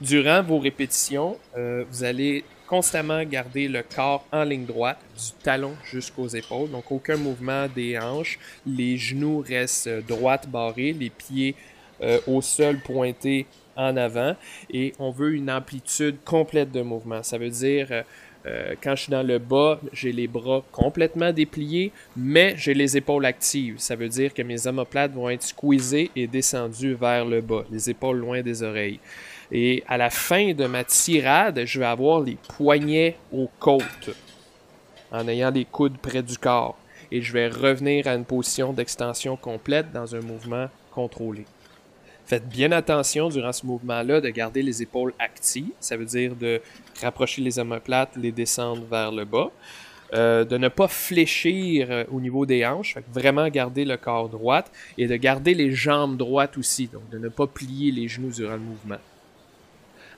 Durant 0.00 0.42
vos 0.42 0.60
répétitions, 0.60 1.36
euh, 1.56 1.84
vous 1.90 2.04
allez 2.04 2.44
constamment 2.68 3.24
garder 3.24 3.66
le 3.66 3.82
corps 3.82 4.24
en 4.30 4.44
ligne 4.44 4.64
droite, 4.64 5.00
du 5.16 5.42
talon 5.42 5.74
jusqu'aux 5.84 6.28
épaules. 6.28 6.70
Donc 6.70 6.92
aucun 6.92 7.16
mouvement 7.16 7.66
des 7.66 7.98
hanches. 7.98 8.38
Les 8.64 8.96
genoux 8.96 9.40
restent 9.46 9.88
droites 10.06 10.48
barrés, 10.48 10.92
les 10.92 11.10
pieds 11.10 11.56
euh, 12.00 12.20
au 12.28 12.40
sol 12.42 12.78
pointés 12.78 13.46
en 13.74 13.96
avant. 13.96 14.36
Et 14.70 14.92
on 15.00 15.10
veut 15.10 15.34
une 15.34 15.50
amplitude 15.50 16.18
complète 16.24 16.70
de 16.70 16.82
mouvement. 16.82 17.22
Ça 17.22 17.38
veut 17.38 17.50
dire... 17.50 18.04
Euh, 18.46 18.76
quand 18.80 18.94
je 18.94 19.02
suis 19.02 19.10
dans 19.10 19.24
le 19.24 19.38
bas, 19.38 19.80
j'ai 19.92 20.12
les 20.12 20.28
bras 20.28 20.64
complètement 20.70 21.32
dépliés, 21.32 21.90
mais 22.16 22.54
j'ai 22.56 22.72
les 22.72 22.96
épaules 22.96 23.26
actives. 23.26 23.78
Ça 23.78 23.96
veut 23.96 24.08
dire 24.08 24.32
que 24.32 24.42
mes 24.42 24.66
omoplates 24.66 25.12
vont 25.12 25.28
être 25.28 25.42
squeezées 25.42 26.10
et 26.14 26.26
descendues 26.26 26.94
vers 26.94 27.24
le 27.24 27.40
bas, 27.40 27.64
les 27.70 27.90
épaules 27.90 28.18
loin 28.18 28.40
des 28.40 28.62
oreilles. 28.62 29.00
Et 29.50 29.82
à 29.88 29.96
la 29.96 30.10
fin 30.10 30.52
de 30.52 30.66
ma 30.66 30.84
tirade, 30.84 31.62
je 31.64 31.78
vais 31.78 31.86
avoir 31.86 32.20
les 32.20 32.36
poignets 32.56 33.16
aux 33.32 33.48
côtes 33.58 34.10
en 35.10 35.26
ayant 35.26 35.50
les 35.50 35.64
coudes 35.64 35.98
près 35.98 36.22
du 36.22 36.36
corps. 36.36 36.76
Et 37.10 37.22
je 37.22 37.32
vais 37.32 37.48
revenir 37.48 38.06
à 38.06 38.14
une 38.14 38.26
position 38.26 38.72
d'extension 38.72 39.36
complète 39.36 39.90
dans 39.92 40.14
un 40.14 40.20
mouvement 40.20 40.68
contrôlé. 40.92 41.46
Faites 42.26 42.46
bien 42.46 42.72
attention 42.72 43.30
durant 43.30 43.52
ce 43.52 43.64
mouvement-là 43.64 44.20
de 44.20 44.28
garder 44.28 44.60
les 44.60 44.82
épaules 44.82 45.14
actives. 45.18 45.70
Ça 45.80 45.96
veut 45.96 46.04
dire 46.04 46.36
de 46.36 46.60
rapprocher 47.00 47.40
les 47.40 47.58
omoplates, 47.58 48.16
les 48.16 48.32
descendre 48.32 48.84
vers 48.84 49.10
le 49.10 49.24
bas. 49.24 49.50
Euh, 50.14 50.44
de 50.44 50.56
ne 50.56 50.68
pas 50.68 50.88
fléchir 50.88 51.88
euh, 51.90 52.04
au 52.10 52.18
niveau 52.18 52.46
des 52.46 52.64
hanches, 52.64 52.96
vraiment 53.12 53.46
garder 53.48 53.84
le 53.84 53.98
corps 53.98 54.30
droit 54.30 54.64
et 54.96 55.06
de 55.06 55.16
garder 55.16 55.52
les 55.52 55.72
jambes 55.72 56.16
droites 56.16 56.56
aussi, 56.56 56.86
donc 56.86 57.10
de 57.10 57.18
ne 57.18 57.28
pas 57.28 57.46
plier 57.46 57.92
les 57.92 58.08
genoux 58.08 58.30
durant 58.30 58.54
le 58.54 58.58
mouvement. 58.58 58.96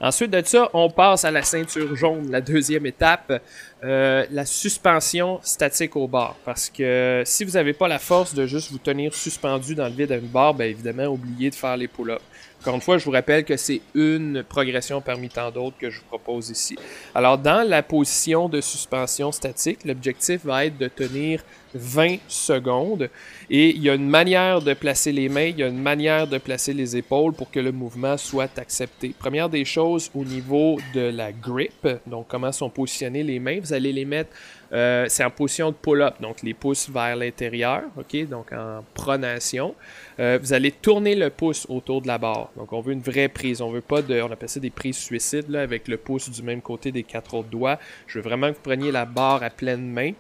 Ensuite 0.03 0.31
de 0.31 0.43
ça, 0.43 0.71
on 0.73 0.89
passe 0.89 1.27
à 1.27 1.31
la 1.31 1.43
ceinture 1.43 1.95
jaune, 1.95 2.31
la 2.31 2.41
deuxième 2.41 2.87
étape, 2.87 3.43
euh, 3.85 4.25
la 4.31 4.47
suspension 4.47 5.41
statique 5.43 5.95
au 5.95 6.09
bord. 6.09 6.37
Parce 6.43 6.71
que 6.71 7.23
si 7.27 7.45
vous 7.45 7.53
n'avez 7.53 7.75
pas 7.75 7.87
la 7.87 7.99
force 7.99 8.33
de 8.33 8.47
juste 8.47 8.73
vous 8.73 8.79
tenir 8.79 9.15
suspendu 9.15 9.75
dans 9.75 9.85
le 9.89 9.93
vide 9.93 10.13
à 10.13 10.17
une 10.17 10.27
barre, 10.27 10.55
bien 10.55 10.67
évidemment, 10.67 11.05
oubliez 11.05 11.51
de 11.51 11.55
faire 11.55 11.77
les 11.77 11.87
pull-ups. 11.87 12.23
Encore 12.61 12.75
une 12.75 12.81
fois, 12.83 12.99
je 12.99 13.05
vous 13.07 13.11
rappelle 13.11 13.45
que 13.45 13.57
c'est 13.57 13.81
une 13.95 14.45
progression 14.47 15.01
parmi 15.01 15.31
tant 15.31 15.51
d'autres 15.51 15.79
que 15.79 15.89
je 15.89 16.01
vous 16.01 16.07
propose 16.07 16.51
ici. 16.51 16.77
Alors, 17.15 17.39
dans 17.39 17.67
la 17.67 17.83
position 17.83 18.51
de 18.51 18.61
suspension 18.61 19.33
statique, 19.33 19.85
l'objectif 19.85 20.45
va 20.45 20.67
être 20.67 20.77
de 20.77 20.89
tenir 20.89 21.43
20 21.75 22.19
secondes. 22.29 23.09
Et 23.49 23.71
il 23.71 23.83
y 23.83 23.89
a 23.89 23.95
une 23.95 24.09
manière 24.09 24.61
de 24.61 24.75
placer 24.75 25.13
les 25.13 25.29
mains, 25.29 25.47
il 25.47 25.59
y 25.59 25.63
a 25.63 25.69
une 25.69 25.81
manière 25.81 26.27
de 26.27 26.39
placer 26.39 26.73
les 26.73 26.97
épaules 26.97 27.33
pour 27.33 27.51
que 27.51 27.61
le 27.61 27.73
mouvement 27.73 28.17
soit 28.17 28.59
accepté. 28.59 29.15
Première 29.19 29.49
des 29.49 29.65
choses, 29.65 30.11
au 30.15 30.25
niveau 30.25 30.79
de 30.95 31.01
la 31.01 31.33
grip, 31.33 31.89
donc 32.07 32.27
comment 32.29 32.53
sont 32.53 32.71
positionnées 32.71 33.23
les 33.23 33.39
mains, 33.39 33.61
vous 33.61 33.73
allez 33.73 33.93
les 33.93 34.05
mettre 34.05 34.31
euh, 34.73 35.07
c'est 35.09 35.25
en 35.25 35.31
position 35.31 35.71
de 35.71 35.77
pull-up, 35.77 36.15
donc 36.21 36.43
les 36.43 36.55
pouces 36.55 36.89
vers 36.89 37.17
l'intérieur, 37.17 37.83
ok, 37.97 38.29
donc 38.29 38.53
en 38.53 38.85
pronation. 38.95 39.75
Euh, 40.19 40.39
vous 40.41 40.53
allez 40.53 40.71
tourner 40.71 41.15
le 41.15 41.31
pouce 41.31 41.67
autour 41.69 42.03
de 42.03 42.07
la 42.07 42.19
barre. 42.19 42.51
Donc 42.57 42.73
on 42.73 42.81
veut 42.81 42.93
une 42.93 43.01
vraie 43.01 43.29
prise. 43.29 43.61
On 43.63 43.71
veut 43.71 43.81
pas 43.81 44.03
de, 44.03 44.21
on 44.21 44.31
appelle 44.31 44.49
ça 44.49 44.61
des 44.61 44.71
prises 44.71 44.99
suicides 44.99 45.49
là, 45.49 45.63
avec 45.63 45.89
le 45.89 45.97
pouce 45.97 46.31
du 46.31 46.43
même 46.43 46.61
côté 46.61 46.93
des 46.93 47.03
quatre 47.03 47.35
autres 47.35 47.49
doigts. 47.49 47.79
Je 48.07 48.19
veux 48.19 48.25
vraiment 48.25 48.49
que 48.49 48.55
vous 48.55 48.63
preniez 48.63 48.93
la 48.93 49.07
barre 49.07 49.43
à 49.43 49.51
pleine 49.51 49.91
main 49.91 50.13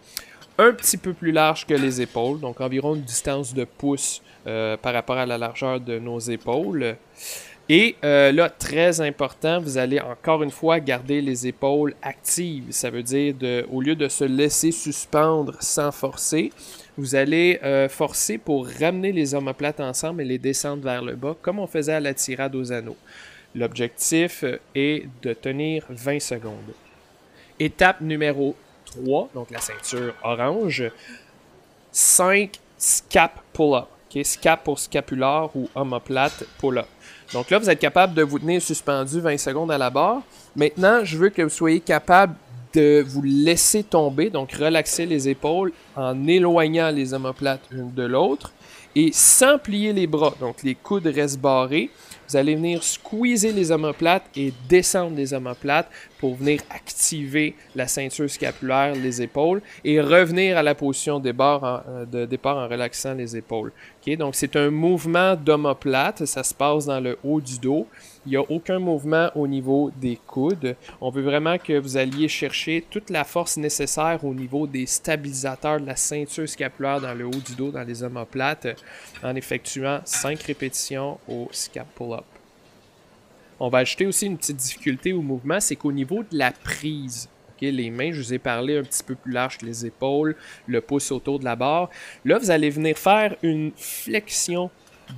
un 0.60 0.72
petit 0.72 0.98
peu 0.98 1.14
plus 1.14 1.32
large 1.32 1.66
que 1.66 1.72
les 1.72 2.02
épaules, 2.02 2.38
donc 2.38 2.60
environ 2.60 2.94
une 2.94 3.02
distance 3.02 3.54
de 3.54 3.64
pouce 3.64 4.20
euh, 4.46 4.76
par 4.76 4.92
rapport 4.92 5.16
à 5.16 5.24
la 5.24 5.38
largeur 5.38 5.80
de 5.80 5.98
nos 5.98 6.18
épaules. 6.18 6.96
Et 7.72 7.94
euh, 8.02 8.32
là, 8.32 8.50
très 8.50 9.00
important, 9.00 9.60
vous 9.60 9.78
allez 9.78 10.00
encore 10.00 10.42
une 10.42 10.50
fois 10.50 10.80
garder 10.80 11.20
les 11.20 11.46
épaules 11.46 11.94
actives. 12.02 12.72
Ça 12.72 12.90
veut 12.90 13.04
dire, 13.04 13.36
au 13.70 13.80
lieu 13.80 13.94
de 13.94 14.08
se 14.08 14.24
laisser 14.24 14.72
suspendre 14.72 15.54
sans 15.60 15.92
forcer, 15.92 16.52
vous 16.98 17.14
allez 17.14 17.60
euh, 17.62 17.88
forcer 17.88 18.38
pour 18.38 18.66
ramener 18.66 19.12
les 19.12 19.36
omoplates 19.36 19.78
ensemble 19.78 20.22
et 20.22 20.24
les 20.24 20.38
descendre 20.38 20.82
vers 20.82 21.00
le 21.00 21.14
bas, 21.14 21.36
comme 21.40 21.60
on 21.60 21.68
faisait 21.68 21.92
à 21.92 22.00
la 22.00 22.12
tirade 22.12 22.56
aux 22.56 22.72
anneaux. 22.72 22.96
L'objectif 23.54 24.44
est 24.74 25.06
de 25.22 25.32
tenir 25.32 25.84
20 25.90 26.18
secondes. 26.18 26.74
Étape 27.60 28.00
numéro 28.00 28.56
3, 28.86 29.30
donc 29.32 29.48
la 29.52 29.60
ceinture 29.60 30.12
orange. 30.24 30.90
5 31.92 32.50
scap 32.76 33.40
pull-up. 33.52 33.86
Scap 34.24 34.64
pour 34.64 34.80
scapulaire 34.80 35.50
ou 35.54 35.70
omoplate 35.76 36.42
pull-up. 36.58 36.88
Donc 37.32 37.50
là, 37.50 37.58
vous 37.58 37.70
êtes 37.70 37.78
capable 37.78 38.14
de 38.14 38.22
vous 38.22 38.38
tenir 38.38 38.60
suspendu 38.60 39.20
20 39.20 39.38
secondes 39.38 39.70
à 39.70 39.78
la 39.78 39.90
barre. 39.90 40.22
Maintenant, 40.56 41.04
je 41.04 41.16
veux 41.16 41.28
que 41.28 41.42
vous 41.42 41.48
soyez 41.48 41.80
capable 41.80 42.34
de 42.74 43.04
vous 43.06 43.22
laisser 43.22 43.82
tomber, 43.82 44.30
donc 44.30 44.52
relaxer 44.52 45.06
les 45.06 45.28
épaules 45.28 45.72
en 45.96 46.26
éloignant 46.26 46.90
les 46.90 47.14
omoplates 47.14 47.62
l'une 47.70 47.92
de 47.92 48.04
l'autre 48.04 48.52
et 48.94 49.10
sans 49.12 49.58
plier 49.58 49.92
les 49.92 50.06
bras. 50.06 50.34
Donc 50.40 50.62
les 50.62 50.74
coudes 50.74 51.06
restent 51.06 51.40
barrés. 51.40 51.90
Vous 52.28 52.36
allez 52.36 52.54
venir 52.54 52.82
squeezer 52.82 53.52
les 53.52 53.72
omoplates 53.72 54.24
et 54.36 54.52
descendre 54.68 55.16
les 55.16 55.34
omoplates 55.34 55.88
pour 56.20 56.34
venir 56.34 56.60
activer 56.68 57.54
la 57.74 57.88
ceinture 57.88 58.28
scapulaire, 58.28 58.94
les 58.94 59.22
épaules, 59.22 59.62
et 59.84 60.00
revenir 60.00 60.58
à 60.58 60.62
la 60.62 60.74
position 60.74 61.16
euh, 61.24 62.04
de 62.04 62.26
départ 62.26 62.58
en 62.58 62.68
relaxant 62.68 63.14
les 63.14 63.36
épaules. 63.36 63.72
Donc 64.18 64.34
c'est 64.34 64.54
un 64.56 64.70
mouvement 64.70 65.34
d'omoplate, 65.34 66.26
ça 66.26 66.42
se 66.42 66.54
passe 66.54 66.86
dans 66.86 67.00
le 67.00 67.18
haut 67.24 67.40
du 67.40 67.58
dos. 67.58 67.86
Il 68.26 68.30
n'y 68.30 68.36
a 68.36 68.42
aucun 68.42 68.78
mouvement 68.78 69.30
au 69.34 69.46
niveau 69.46 69.90
des 69.96 70.18
coudes. 70.26 70.76
On 71.00 71.10
veut 71.10 71.22
vraiment 71.22 71.56
que 71.56 71.78
vous 71.78 71.96
alliez 71.96 72.28
chercher 72.28 72.84
toute 72.90 73.08
la 73.08 73.24
force 73.24 73.56
nécessaire 73.56 74.22
au 74.22 74.34
niveau 74.34 74.66
des 74.66 74.84
stabilisateurs 74.84 75.80
de 75.80 75.86
la 75.86 75.96
ceinture 75.96 76.48
scapulaire 76.48 77.00
dans 77.00 77.14
le 77.14 77.26
haut 77.26 77.30
du 77.30 77.54
dos, 77.56 77.70
dans 77.70 77.84
les 77.84 78.02
omoplates, 78.02 78.68
en 79.22 79.34
effectuant 79.34 80.00
5 80.04 80.42
répétitions 80.42 81.18
au 81.26 81.48
scap 81.50 81.86
pull-up. 81.94 82.39
On 83.60 83.68
va 83.68 83.78
ajouter 83.78 84.06
aussi 84.06 84.26
une 84.26 84.38
petite 84.38 84.56
difficulté 84.56 85.12
au 85.12 85.22
mouvement, 85.22 85.60
c'est 85.60 85.76
qu'au 85.76 85.92
niveau 85.92 86.22
de 86.22 86.38
la 86.38 86.50
prise, 86.50 87.28
les 87.68 87.90
mains, 87.90 88.12
je 88.12 88.20
vous 88.22 88.34
ai 88.34 88.38
parlé 88.38 88.78
un 88.78 88.82
petit 88.82 89.02
peu 89.02 89.14
plus 89.14 89.32
large 89.32 89.58
que 89.58 89.66
les 89.66 89.84
épaules, 89.84 90.36
le 90.66 90.80
pouce 90.80 91.12
autour 91.12 91.38
de 91.38 91.44
la 91.44 91.56
barre. 91.56 91.90
Là, 92.24 92.38
vous 92.38 92.50
allez 92.50 92.70
venir 92.70 92.96
faire 92.96 93.36
une 93.42 93.72
flexion 93.76 94.70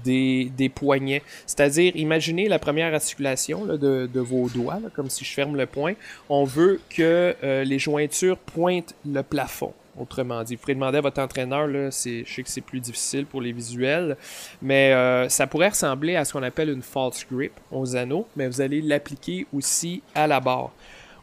des, 0.04 0.72
poignets. 0.74 1.22
C'est-à-dire, 1.46 1.94
imaginez 1.96 2.48
la 2.48 2.58
première 2.58 2.92
articulation 2.94 3.66
de, 3.66 4.20
vos 4.20 4.48
doigts, 4.48 4.80
comme 4.94 5.10
si 5.10 5.24
je 5.24 5.32
ferme 5.32 5.56
le 5.56 5.66
poing. 5.66 5.94
On 6.28 6.44
veut 6.44 6.80
que 6.90 7.34
euh, 7.42 7.64
les 7.64 7.78
jointures 7.78 8.38
pointent 8.38 8.94
le 9.06 9.22
plafond. 9.22 9.72
Autrement 9.98 10.42
dit, 10.42 10.54
vous 10.54 10.60
pourrez 10.62 10.74
demander 10.74 10.98
à 10.98 11.00
votre 11.02 11.20
entraîneur, 11.20 11.68
je 11.68 11.90
sais 11.90 12.42
que 12.42 12.48
c'est 12.48 12.62
plus 12.62 12.80
difficile 12.80 13.26
pour 13.26 13.42
les 13.42 13.52
visuels, 13.52 14.16
mais 14.62 14.92
euh, 14.94 15.28
ça 15.28 15.46
pourrait 15.46 15.68
ressembler 15.68 16.16
à 16.16 16.24
ce 16.24 16.32
qu'on 16.32 16.42
appelle 16.42 16.70
une 16.70 16.82
false 16.82 17.26
grip 17.30 17.52
aux 17.70 17.94
anneaux, 17.94 18.26
mais 18.34 18.46
vous 18.48 18.62
allez 18.62 18.80
l'appliquer 18.80 19.46
aussi 19.52 20.02
à 20.14 20.26
la 20.26 20.40
barre. 20.40 20.70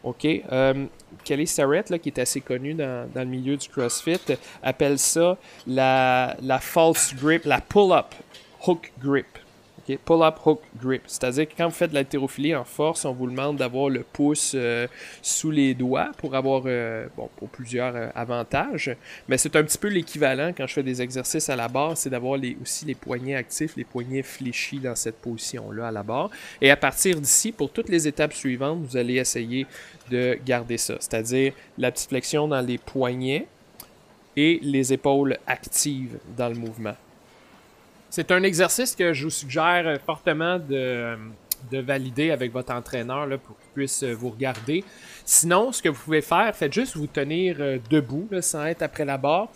OK? 0.04 0.24
Euh, 0.24 0.86
Kelly 1.24 1.48
Starrett, 1.48 2.00
qui 2.00 2.10
est 2.10 2.20
assez 2.20 2.40
connu 2.40 2.74
dans, 2.74 3.10
le 3.12 3.24
milieu 3.24 3.56
du 3.56 3.68
CrossFit, 3.68 4.20
appelle 4.62 5.00
ça 5.00 5.36
la 5.66 6.58
false 6.60 7.12
grip, 7.16 7.44
la 7.46 7.60
pull-up 7.60 8.14
hook 8.66 8.92
grip. 9.00 9.26
Pull-up 10.04 10.38
hook 10.44 10.62
grip. 10.80 11.02
C'est-à-dire 11.06 11.48
que 11.48 11.54
quand 11.56 11.68
vous 11.68 11.74
faites 11.74 11.90
de 11.90 11.94
l'haltérophilie 11.94 12.54
en 12.54 12.64
force, 12.64 13.04
on 13.04 13.12
vous 13.12 13.28
demande 13.28 13.56
d'avoir 13.56 13.88
le 13.88 14.04
pouce 14.04 14.52
euh, 14.54 14.86
sous 15.22 15.50
les 15.50 15.74
doigts 15.74 16.10
pour 16.18 16.34
avoir 16.34 16.62
euh, 16.66 17.06
plusieurs 17.52 17.96
euh, 17.96 18.08
avantages. 18.14 18.94
Mais 19.28 19.38
c'est 19.38 19.56
un 19.56 19.64
petit 19.64 19.78
peu 19.78 19.88
l'équivalent 19.88 20.52
quand 20.56 20.66
je 20.66 20.74
fais 20.74 20.82
des 20.82 21.02
exercices 21.02 21.48
à 21.48 21.56
la 21.56 21.68
barre, 21.68 21.96
c'est 21.96 22.10
d'avoir 22.10 22.38
aussi 22.62 22.84
les 22.84 22.94
poignets 22.94 23.34
actifs, 23.34 23.76
les 23.76 23.84
poignets 23.84 24.22
fléchis 24.22 24.78
dans 24.78 24.94
cette 24.94 25.16
position-là 25.16 25.88
à 25.88 25.90
la 25.90 26.02
barre. 26.02 26.30
Et 26.60 26.70
à 26.70 26.76
partir 26.76 27.20
d'ici, 27.20 27.52
pour 27.52 27.70
toutes 27.70 27.88
les 27.88 28.06
étapes 28.06 28.32
suivantes, 28.32 28.80
vous 28.82 28.96
allez 28.96 29.14
essayer 29.14 29.66
de 30.10 30.38
garder 30.44 30.78
ça. 30.78 30.94
C'est-à-dire 31.00 31.52
la 31.78 31.90
petite 31.90 32.10
flexion 32.10 32.46
dans 32.46 32.60
les 32.60 32.78
poignets 32.78 33.46
et 34.36 34.60
les 34.62 34.92
épaules 34.92 35.38
actives 35.46 36.18
dans 36.36 36.48
le 36.48 36.54
mouvement. 36.54 36.94
C'est 38.10 38.32
un 38.32 38.42
exercice 38.42 38.96
que 38.96 39.12
je 39.12 39.22
vous 39.22 39.30
suggère 39.30 40.00
fortement 40.04 40.58
de, 40.58 41.16
valider 41.70 42.32
avec 42.32 42.52
votre 42.52 42.72
entraîneur 42.72 43.24
là, 43.24 43.38
pour 43.38 43.56
qu'il 43.56 43.70
puisse 43.72 44.02
vous 44.02 44.30
regarder. 44.30 44.82
Sinon, 45.24 45.70
ce 45.70 45.80
que 45.80 45.90
vous 45.90 46.02
pouvez 46.02 46.20
faire, 46.20 46.52
faites 46.56 46.72
juste 46.72 46.96
vous 46.96 47.06
tenir 47.06 47.56
euh, 47.60 47.78
debout 47.88 48.28
sans 48.40 48.64
être 48.64 48.82
après 48.82 49.04
la 49.04 49.16
barre. 49.16 49.48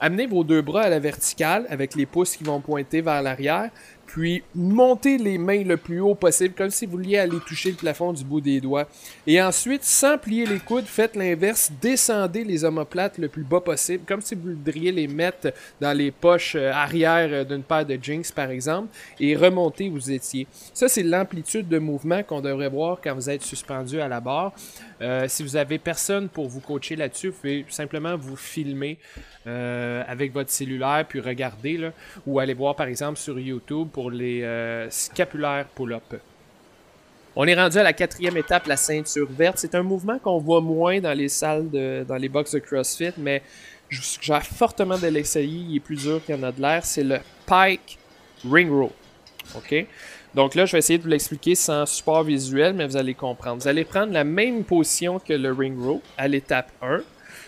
Amenez 0.00 0.26
vos 0.26 0.42
deux 0.42 0.60
bras 0.60 0.82
à 0.82 0.88
la 0.88 0.98
verticale 0.98 1.66
avec 1.68 1.94
les 1.94 2.04
pouces 2.06 2.34
qui 2.34 2.42
vont 2.42 2.60
pointer 2.60 3.00
vers 3.00 3.22
l'arrière 3.22 3.70
puis 4.12 4.42
montez 4.56 5.18
les 5.18 5.38
mains 5.38 5.62
le 5.62 5.76
plus 5.76 6.00
haut 6.00 6.16
possible, 6.16 6.52
comme 6.54 6.70
si 6.70 6.84
vous 6.84 6.92
vouliez 6.92 7.18
aller 7.18 7.38
toucher 7.46 7.70
le 7.70 7.76
plafond 7.76 8.12
du 8.12 8.24
bout 8.24 8.40
des 8.40 8.60
doigts. 8.60 8.88
Et 9.24 9.40
ensuite, 9.40 9.84
sans 9.84 10.18
plier 10.18 10.46
les 10.46 10.58
coudes, 10.58 10.86
faites 10.86 11.14
l'inverse, 11.14 11.70
descendez 11.80 12.42
les 12.42 12.64
omoplates 12.64 13.18
le 13.18 13.28
plus 13.28 13.44
bas 13.44 13.60
possible, 13.60 14.02
comme 14.04 14.20
si 14.20 14.34
vous 14.34 14.50
voudriez 14.50 14.90
les 14.90 15.06
mettre 15.06 15.52
dans 15.80 15.96
les 15.96 16.10
poches 16.10 16.56
euh, 16.56 16.72
arrière 16.72 17.28
euh, 17.30 17.44
d'une 17.44 17.62
paire 17.62 17.86
de 17.86 17.96
jeans, 18.02 18.24
par 18.34 18.50
exemple, 18.50 18.88
et 19.20 19.36
remontez 19.36 19.88
où 19.88 19.92
vous 19.92 20.10
étiez. 20.10 20.48
Ça, 20.74 20.88
c'est 20.88 21.04
l'amplitude 21.04 21.68
de 21.68 21.78
mouvement 21.78 22.24
qu'on 22.24 22.40
devrait 22.40 22.68
voir 22.68 22.98
quand 23.00 23.14
vous 23.14 23.30
êtes 23.30 23.42
suspendu 23.42 24.00
à 24.00 24.08
la 24.08 24.18
barre. 24.18 24.52
Euh, 25.00 25.26
si 25.28 25.44
vous 25.44 25.54
avez 25.54 25.78
personne 25.78 26.28
pour 26.28 26.48
vous 26.48 26.60
coacher 26.60 26.96
là-dessus, 26.96 27.28
vous 27.28 27.36
pouvez 27.36 27.64
simplement 27.68 28.16
vous 28.16 28.36
filmer 28.36 28.98
avec 29.46 30.32
votre 30.32 30.50
cellulaire 30.50 31.04
puis 31.08 31.18
regarder, 31.18 31.90
ou 32.26 32.38
aller 32.38 32.54
voir 32.54 32.76
par 32.76 32.86
exemple 32.86 33.18
sur 33.18 33.38
YouTube 33.38 33.88
les 34.08 34.44
euh, 34.44 34.88
scapulaires 34.88 35.66
pull-up. 35.74 36.14
On 37.36 37.46
est 37.46 37.54
rendu 37.54 37.78
à 37.78 37.82
la 37.82 37.92
quatrième 37.92 38.36
étape, 38.36 38.66
la 38.66 38.76
ceinture 38.76 39.28
verte. 39.30 39.58
C'est 39.58 39.74
un 39.74 39.82
mouvement 39.82 40.18
qu'on 40.18 40.38
voit 40.38 40.60
moins 40.60 41.00
dans 41.00 41.12
les 41.12 41.28
salles, 41.28 41.70
de, 41.70 42.04
dans 42.06 42.16
les 42.16 42.28
box 42.28 42.52
de 42.52 42.60
CrossFit, 42.60 43.12
mais 43.18 43.42
je 43.88 43.98
vous 43.98 44.04
suggère 44.04 44.44
fortement 44.44 44.98
de 44.98 45.08
l'essayer. 45.08 45.64
Il 45.68 45.76
est 45.76 45.80
plus 45.80 45.96
dur 45.96 46.24
qu'il 46.24 46.36
y 46.36 46.38
en 46.38 46.42
a 46.42 46.52
de 46.52 46.60
l'air. 46.60 46.84
C'est 46.84 47.04
le 47.04 47.18
Pike 47.46 47.98
Ring 48.50 48.70
Row. 48.70 48.92
OK? 49.56 49.86
Donc 50.34 50.54
là, 50.54 50.64
je 50.64 50.72
vais 50.72 50.78
essayer 50.78 50.98
de 50.98 51.02
vous 51.02 51.08
l'expliquer 51.08 51.54
sans 51.54 51.86
support 51.86 52.22
visuel, 52.22 52.74
mais 52.74 52.86
vous 52.86 52.96
allez 52.96 53.14
comprendre. 53.14 53.62
Vous 53.62 53.68
allez 53.68 53.84
prendre 53.84 54.12
la 54.12 54.24
même 54.24 54.64
position 54.64 55.18
que 55.18 55.32
le 55.32 55.52
Ring 55.52 55.78
Row 55.78 56.00
à 56.16 56.28
l'étape 56.28 56.70
1. 56.82 57.00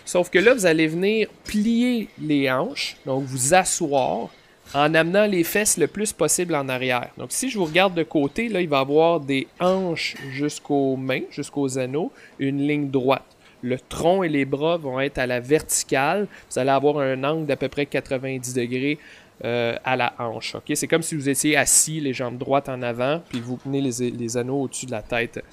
Sauf 0.05 0.29
que 0.29 0.39
là, 0.39 0.53
vous 0.53 0.65
allez 0.65 0.87
venir 0.87 1.29
plier 1.45 2.09
les 2.21 2.51
hanches, 2.51 2.97
donc 3.05 3.23
vous 3.23 3.53
asseoir 3.53 4.29
en 4.73 4.93
amenant 4.93 5.25
les 5.25 5.43
fesses 5.43 5.77
le 5.77 5.87
plus 5.87 6.13
possible 6.13 6.55
en 6.55 6.67
arrière. 6.69 7.09
Donc 7.17 7.31
si 7.31 7.49
je 7.49 7.57
vous 7.57 7.65
regarde 7.65 7.93
de 7.93 8.03
côté, 8.03 8.49
là, 8.49 8.61
il 8.61 8.69
va 8.69 8.79
avoir 8.79 9.19
des 9.19 9.47
hanches 9.59 10.15
jusqu'aux 10.31 10.95
mains, 10.95 11.21
jusqu'aux 11.29 11.77
anneaux, 11.77 12.11
une 12.39 12.67
ligne 12.67 12.89
droite. 12.89 13.23
Le 13.61 13.79
tronc 13.79 14.23
et 14.23 14.29
les 14.29 14.43
bras 14.43 14.75
vont 14.75 14.99
être 14.99 15.19
à 15.19 15.25
la 15.25 15.39
verticale. 15.39 16.27
Vous 16.51 16.59
allez 16.59 16.69
avoir 16.69 16.99
un 16.99 17.23
angle 17.23 17.45
d'à 17.45 17.55
peu 17.55 17.69
près 17.69 17.85
90 17.85 18.53
degrés 18.53 18.99
euh, 19.45 19.75
à 19.83 19.97
la 19.97 20.13
hanche. 20.19 20.55
C'est 20.73 20.87
comme 20.87 21.01
si 21.01 21.15
vous 21.15 21.27
étiez 21.27 21.57
assis, 21.57 21.99
les 21.99 22.13
jambes 22.13 22.37
droites 22.37 22.69
en 22.69 22.81
avant, 22.81 23.21
puis 23.27 23.41
vous 23.41 23.59
tenez 23.61 23.81
les, 23.81 24.37
anneaux 24.37 24.61
au-dessus 24.61 24.85
de 24.85 24.91
la 24.91 25.01
tête. 25.01 25.43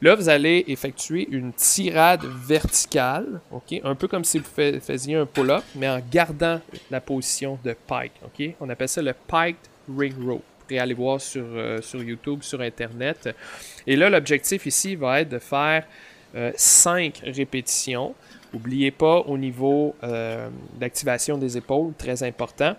Là, 0.00 0.14
vous 0.14 0.30
allez 0.30 0.64
effectuer 0.66 1.28
une 1.30 1.52
tirade 1.52 2.24
verticale, 2.24 3.42
un 3.82 3.94
peu 3.96 4.08
comme 4.08 4.24
si 4.24 4.38
vous 4.38 4.48
faisiez 4.80 5.16
un 5.16 5.26
pull-up, 5.26 5.62
mais 5.76 5.86
en 5.90 6.00
gardant 6.10 6.58
la 6.90 7.02
position 7.02 7.58
de 7.62 7.76
pike. 7.86 8.12
On 8.60 8.68
appelle 8.70 8.88
ça 8.88 9.02
le 9.02 9.12
pike 9.12 9.58
ring 9.94 10.14
row. 10.26 10.40
pourrez 10.60 10.78
aller 10.78 10.94
voir 10.94 11.20
sur, 11.20 11.44
euh, 11.44 11.82
sur 11.82 12.02
YouTube, 12.02 12.42
sur 12.42 12.62
Internet. 12.62 13.28
Et 13.86 13.94
là, 13.94 14.08
l'objectif 14.08 14.64
ici 14.64 14.96
va 14.96 15.20
être 15.20 15.28
de 15.28 15.38
faire 15.38 15.86
5 16.56 17.20
répétitions. 17.26 18.14
N'oubliez 18.54 18.90
pas 18.90 19.18
au 19.18 19.36
niveau 19.36 19.94
d'activation 20.80 21.36
des 21.36 21.58
épaules, 21.58 21.92
très 21.98 22.22
important. 22.22 22.74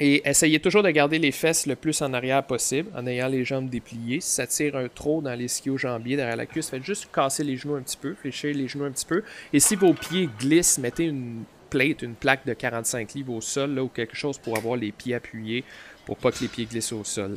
Et 0.00 0.28
essayez 0.28 0.58
toujours 0.58 0.82
de 0.82 0.90
garder 0.90 1.18
les 1.18 1.30
fesses 1.30 1.66
le 1.66 1.76
plus 1.76 2.02
en 2.02 2.12
arrière 2.14 2.44
possible 2.44 2.90
en 2.96 3.06
ayant 3.06 3.28
les 3.28 3.44
jambes 3.44 3.68
dépliées. 3.68 4.20
Si 4.20 4.30
ça 4.30 4.46
tire 4.46 4.76
un 4.76 4.88
trop 4.88 5.22
dans 5.22 5.34
les 5.34 5.46
skis 5.46 5.78
jambiers 5.78 6.16
derrière 6.16 6.36
la 6.36 6.46
cuisse, 6.46 6.68
faites 6.68 6.84
juste 6.84 7.08
casser 7.12 7.44
les 7.44 7.56
genoux 7.56 7.76
un 7.76 7.82
petit 7.82 7.96
peu, 7.96 8.14
fléchir 8.14 8.54
les 8.56 8.66
genoux 8.66 8.84
un 8.84 8.90
petit 8.90 9.06
peu. 9.06 9.22
Et 9.52 9.60
si 9.60 9.76
vos 9.76 9.94
pieds 9.94 10.28
glissent, 10.40 10.78
mettez 10.78 11.04
une 11.04 11.44
plate, 11.70 12.02
une 12.02 12.14
plaque 12.14 12.44
de 12.44 12.54
45 12.54 13.14
livres 13.14 13.34
au 13.34 13.40
sol 13.40 13.78
ou 13.78 13.88
quelque 13.88 14.16
chose 14.16 14.38
pour 14.38 14.56
avoir 14.56 14.76
les 14.76 14.90
pieds 14.90 15.14
appuyés 15.14 15.64
pour 16.06 16.16
pas 16.16 16.32
que 16.32 16.40
les 16.40 16.48
pieds 16.48 16.66
glissent 16.66 16.92
au 16.92 17.04
sol. 17.04 17.36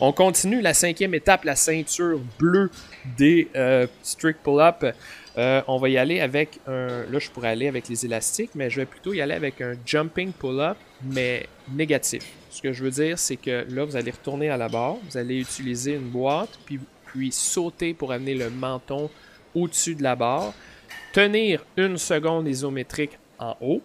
On 0.00 0.12
continue 0.12 0.60
la 0.60 0.74
cinquième 0.74 1.14
étape, 1.14 1.44
la 1.44 1.54
ceinture 1.54 2.18
bleue 2.38 2.70
des 3.18 3.48
euh, 3.54 3.86
strict 4.02 4.40
pull-up. 4.42 4.84
Euh, 5.38 5.62
on 5.66 5.78
va 5.78 5.88
y 5.88 5.96
aller 5.96 6.20
avec 6.20 6.60
un. 6.66 7.04
Là, 7.10 7.18
je 7.18 7.30
pourrais 7.30 7.48
aller 7.48 7.68
avec 7.68 7.88
les 7.88 8.04
élastiques, 8.04 8.50
mais 8.54 8.68
je 8.68 8.80
vais 8.80 8.86
plutôt 8.86 9.14
y 9.14 9.20
aller 9.20 9.34
avec 9.34 9.60
un 9.60 9.74
jumping 9.86 10.32
pull-up, 10.32 10.76
mais 11.02 11.46
négatif. 11.72 12.24
Ce 12.50 12.60
que 12.60 12.72
je 12.72 12.84
veux 12.84 12.90
dire, 12.90 13.18
c'est 13.18 13.36
que 13.36 13.66
là, 13.70 13.84
vous 13.84 13.96
allez 13.96 14.10
retourner 14.10 14.50
à 14.50 14.56
la 14.56 14.68
barre, 14.68 14.96
vous 15.08 15.16
allez 15.16 15.40
utiliser 15.40 15.94
une 15.94 16.10
boîte, 16.10 16.58
puis, 16.66 16.78
puis 17.06 17.32
sauter 17.32 17.94
pour 17.94 18.12
amener 18.12 18.34
le 18.34 18.50
menton 18.50 19.08
au-dessus 19.54 19.94
de 19.94 20.02
la 20.02 20.16
barre, 20.16 20.52
tenir 21.12 21.64
une 21.76 21.96
seconde 21.96 22.46
isométrique 22.46 23.18
en 23.38 23.56
haut 23.60 23.82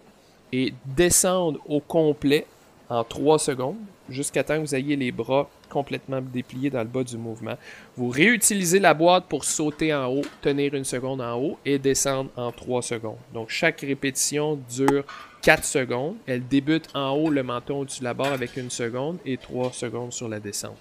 et 0.52 0.74
descendre 0.86 1.60
au 1.68 1.80
complet 1.80 2.46
en 2.90 3.04
3 3.04 3.40
secondes 3.40 3.78
jusqu'à 4.10 4.44
temps 4.44 4.56
que 4.56 4.62
vous 4.62 4.76
ayez 4.76 4.96
les 4.96 5.12
bras 5.12 5.50
complètement 5.70 6.22
dépliés 6.22 6.70
dans 6.70 6.80
le 6.80 6.86
bas 6.86 7.04
du 7.04 7.18
mouvement. 7.18 7.56
Vous 7.96 8.10
réutilisez 8.10 8.80
la 8.80 8.94
boîte 8.94 9.26
pour 9.28 9.44
sauter 9.44 9.94
en 9.94 10.08
haut, 10.08 10.26
tenir 10.42 10.74
une 10.74 10.84
seconde 10.84 11.22
en 11.22 11.38
haut 11.40 11.58
et 11.66 11.80
descendre 11.80 12.30
en 12.36 12.52
3 12.52 12.82
secondes. 12.82 13.18
Donc 13.34 13.50
chaque 13.50 13.82
répétition 13.82 14.60
dure 14.70 15.04
4 15.42 15.64
secondes. 15.64 16.16
Elle 16.26 16.48
débute 16.48 16.90
en 16.94 17.12
haut, 17.12 17.30
le 17.30 17.44
menton 17.44 17.80
au-dessus 17.80 18.00
de 18.00 18.06
la 18.06 18.14
barre 18.14 18.34
avec 18.34 18.58
une 18.58 18.70
seconde 18.70 19.18
et 19.26 19.38
3 19.38 19.72
secondes 19.74 20.14
sur 20.14 20.28
la 20.28 20.40
descente. 20.40 20.78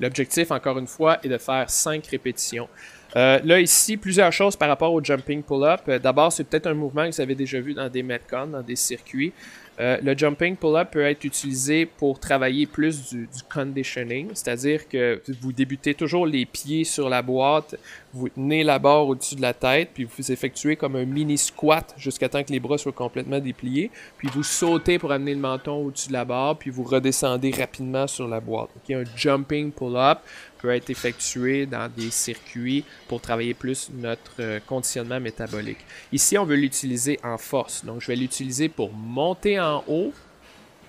L'objectif, 0.00 0.50
encore 0.50 0.78
une 0.78 0.86
fois, 0.86 1.18
est 1.22 1.28
de 1.28 1.36
faire 1.36 1.68
5 1.68 2.06
répétitions. 2.06 2.68
Euh, 3.16 3.40
là, 3.44 3.60
ici, 3.60 3.96
plusieurs 3.96 4.32
choses 4.32 4.56
par 4.56 4.68
rapport 4.68 4.92
au 4.92 5.02
jumping 5.02 5.42
pull-up. 5.42 5.80
Euh, 5.88 5.98
d'abord, 5.98 6.32
c'est 6.32 6.44
peut-être 6.44 6.68
un 6.68 6.74
mouvement 6.74 7.08
que 7.08 7.14
vous 7.14 7.20
avez 7.20 7.34
déjà 7.34 7.60
vu 7.60 7.74
dans 7.74 7.88
des 7.88 8.02
Metcon, 8.02 8.46
dans 8.46 8.62
des 8.62 8.76
circuits. 8.76 9.32
Euh, 9.80 9.96
le 10.02 10.16
jumping 10.16 10.56
pull-up 10.56 10.90
peut 10.92 11.02
être 11.02 11.24
utilisé 11.24 11.86
pour 11.86 12.20
travailler 12.20 12.66
plus 12.66 13.08
du, 13.08 13.28
conditioning, 13.52 14.28
c'est-à-dire 14.34 14.86
que 14.88 15.22
vous 15.40 15.52
débutez 15.52 15.94
toujours 15.94 16.26
les 16.26 16.44
pieds 16.44 16.84
sur 16.84 17.08
la 17.08 17.22
boîte, 17.22 17.76
vous 18.12 18.28
tenez 18.28 18.62
la 18.62 18.78
barre 18.78 19.06
au-dessus 19.06 19.36
de 19.36 19.42
la 19.42 19.54
tête, 19.54 19.90
puis 19.94 20.04
vous 20.04 20.32
effectuez 20.32 20.76
comme 20.76 20.96
un 20.96 21.06
mini 21.06 21.38
squat 21.38 21.94
jusqu'à 21.96 22.28
temps 22.28 22.44
que 22.44 22.52
les 22.52 22.60
bras 22.60 22.76
soient 22.76 22.92
complètement 22.92 23.38
dépliés, 23.38 23.90
puis 24.18 24.28
vous 24.32 24.42
sautez 24.42 24.98
pour 24.98 25.12
amener 25.12 25.34
le 25.34 25.40
menton 25.40 25.86
au-dessus 25.86 26.08
de 26.08 26.12
la 26.12 26.26
barre, 26.26 26.58
puis 26.58 26.70
vous 26.70 26.84
redescendez 26.84 27.50
rapidement 27.50 28.06
sur 28.06 28.28
la 28.28 28.40
boîte. 28.40 28.68
Donc, 28.74 28.98
un 28.98 29.16
jumping 29.16 29.72
pull-up 29.72 30.18
peut 30.60 30.70
être 30.70 30.90
effectué 30.90 31.66
dans 31.66 31.90
des 31.90 32.10
circuits 32.10 32.84
pour 33.08 33.20
travailler 33.20 33.54
plus 33.54 33.90
notre 33.94 34.32
euh, 34.40 34.60
conditionnement 34.66 35.18
métabolique. 35.20 35.78
Ici, 36.12 36.36
on 36.36 36.44
veut 36.44 36.56
l'utiliser 36.56 37.18
en 37.24 37.38
force. 37.38 37.84
Donc, 37.84 38.00
je 38.00 38.08
vais 38.08 38.16
l'utiliser 38.16 38.68
pour 38.68 38.92
monter 38.92 39.58
en 39.58 39.69
haut 39.78 40.14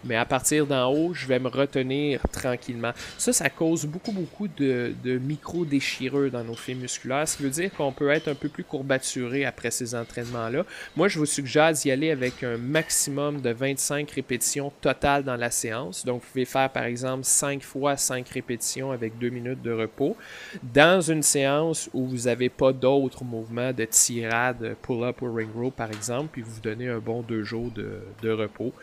mais 0.04 0.16
à 0.16 0.26
partir 0.26 0.66
d'en 0.66 0.92
haut, 0.92 1.14
je 1.14 1.28
vais 1.28 1.40
me 1.40 1.48
retenir 1.48 2.22
tranquillement. 2.32 2.92
Ça, 3.18 3.34
ça 3.34 3.50
cause 3.50 3.86
beaucoup, 3.86 4.12
beaucoup 4.12 4.48
de, 4.48 4.94
micro-déchirures 5.04 6.32
dans 6.32 6.44
nos 6.44 6.56
fibres 6.56 6.82
musculaires, 6.82 7.28
ce 7.28 7.38
qui 7.38 7.44
veut 7.44 7.50
dire 7.50 7.72
qu'on 7.74 7.92
peut 7.92 8.10
être 8.10 8.28
un 8.28 8.36
peu 8.36 8.50
plus 8.50 8.64
courbaturé 8.64 9.46
après 9.46 9.72
ces 9.72 9.96
entraînements-là. 9.96 10.66
Moi, 10.96 11.08
je 11.08 11.20
vous 11.20 11.26
suggère 11.26 11.74
d'y 11.74 11.92
aller 11.92 12.12
avec 12.12 12.44
un 12.44 12.58
maximum 12.58 13.42
de 13.42 13.52
25 13.52 14.10
répétitions 14.12 14.72
totales 14.82 15.24
dans 15.24 15.36
la 15.36 15.52
séance. 15.52 16.06
Donc, 16.06 16.22
vous 16.22 16.28
pouvez 16.32 16.46
faire, 16.46 16.70
par 16.70 16.84
exemple, 16.84 17.24
5 17.24 17.62
fois 17.62 17.98
5 17.98 18.28
répétitions 18.30 18.92
avec 18.92 19.18
2 19.20 19.30
minutes 19.30 19.62
de 19.62 19.72
repos. 19.72 20.16
Dans 20.64 21.02
une 21.02 21.24
séance 21.24 21.90
où 21.94 22.08
vous 22.08 22.24
n'avez 22.24 22.50
pas 22.50 22.74
d'autres 22.74 23.24
mouvements 23.24 23.74
de 23.74 23.86
tirade, 23.86 24.76
pull-up 24.82 25.22
ou 25.22 25.34
ring 25.34 25.50
row, 25.54 25.72
par 25.72 25.90
exemple, 25.90 26.30
puis 26.32 26.42
vous 26.42 26.60
donnez 26.62 26.88
un 26.88 27.00
bon 27.00 27.22
2 27.22 27.44
jours 27.44 27.72
de 27.72 28.30
repos 28.30 28.74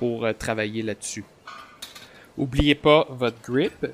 pour 0.00 0.24
euh, 0.24 0.32
travailler 0.32 0.82
là-dessus. 0.82 1.24
N'oubliez 2.36 2.74
pas 2.74 3.06
votre 3.10 3.40
grip 3.42 3.86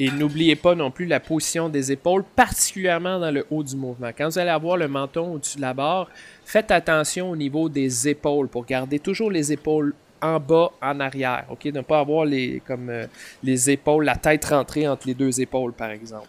et 0.00 0.10
n'oubliez 0.10 0.56
pas 0.56 0.74
non 0.74 0.90
plus 0.90 1.04
la 1.04 1.20
position 1.20 1.68
des 1.68 1.92
épaules, 1.92 2.24
particulièrement 2.24 3.20
dans 3.20 3.30
le 3.30 3.46
haut 3.50 3.62
du 3.62 3.76
mouvement. 3.76 4.10
Quand 4.16 4.28
vous 4.30 4.38
allez 4.38 4.50
avoir 4.50 4.76
le 4.76 4.88
menton 4.88 5.34
au-dessus 5.34 5.58
de 5.58 5.62
la 5.62 5.74
barre, 5.74 6.08
faites 6.44 6.70
attention 6.70 7.30
au 7.30 7.36
niveau 7.36 7.68
des 7.68 8.08
épaules 8.08 8.48
pour 8.48 8.64
garder 8.64 8.98
toujours 8.98 9.30
les 9.30 9.52
épaules 9.52 9.94
en 10.22 10.40
bas, 10.40 10.70
en 10.80 10.98
arrière. 10.98 11.44
Ok, 11.50 11.66
ne 11.66 11.82
pas 11.82 12.00
avoir 12.00 12.24
les 12.24 12.62
comme 12.66 12.88
euh, 12.88 13.06
les 13.42 13.70
épaules, 13.70 14.06
la 14.06 14.16
tête 14.16 14.46
rentrée 14.46 14.88
entre 14.88 15.06
les 15.06 15.14
deux 15.14 15.40
épaules, 15.40 15.74
par 15.74 15.90
exemple. 15.90 16.28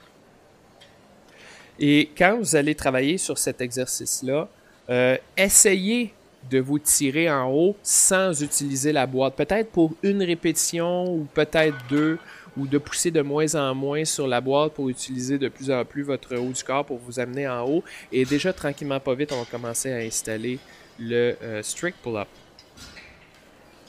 Et 1.80 2.10
quand 2.18 2.38
vous 2.38 2.56
allez 2.56 2.76
travailler 2.76 3.18
sur 3.18 3.38
cet 3.38 3.62
exercice-là, 3.62 4.50
euh, 4.90 5.18
essayez 5.38 6.14
de 6.50 6.60
vous 6.60 6.80
tirer 6.80 7.30
en 7.30 7.52
haut 7.52 7.76
sans 7.82 8.42
utiliser 8.42 8.92
la 8.92 9.06
boîte. 9.06 9.36
Peut-être 9.36 9.72
pour 9.72 9.94
une 10.04 10.24
répétition 10.24 11.06
ou 11.06 11.28
peut-être 11.34 11.76
deux, 11.90 12.18
ou 12.58 12.68
de 12.68 12.78
pousser 12.78 13.12
de 13.12 13.22
moins 13.22 13.54
en 13.56 13.76
moins 13.76 14.06
sur 14.06 14.28
la 14.28 14.42
boîte 14.42 14.74
pour 14.74 14.90
utiliser 14.90 15.38
de 15.38 15.50
plus 15.50 15.70
en 15.72 15.84
plus 15.84 16.04
votre 16.04 16.36
haut 16.36 16.52
du 16.52 16.64
corps 16.64 16.86
pour 16.86 16.98
vous 16.98 17.20
amener 17.20 17.48
en 17.48 17.68
haut. 17.68 17.84
Et 18.12 18.26
déjà, 18.26 18.54
tranquillement, 18.54 19.00
pas 19.00 19.14
vite, 19.14 19.32
on 19.34 19.40
va 19.40 19.46
commencer 19.46 19.92
à 19.92 19.98
installer 19.98 20.60
le 21.00 21.36
euh, 21.44 21.62
strict 21.62 21.98
pull-up. 22.02 22.28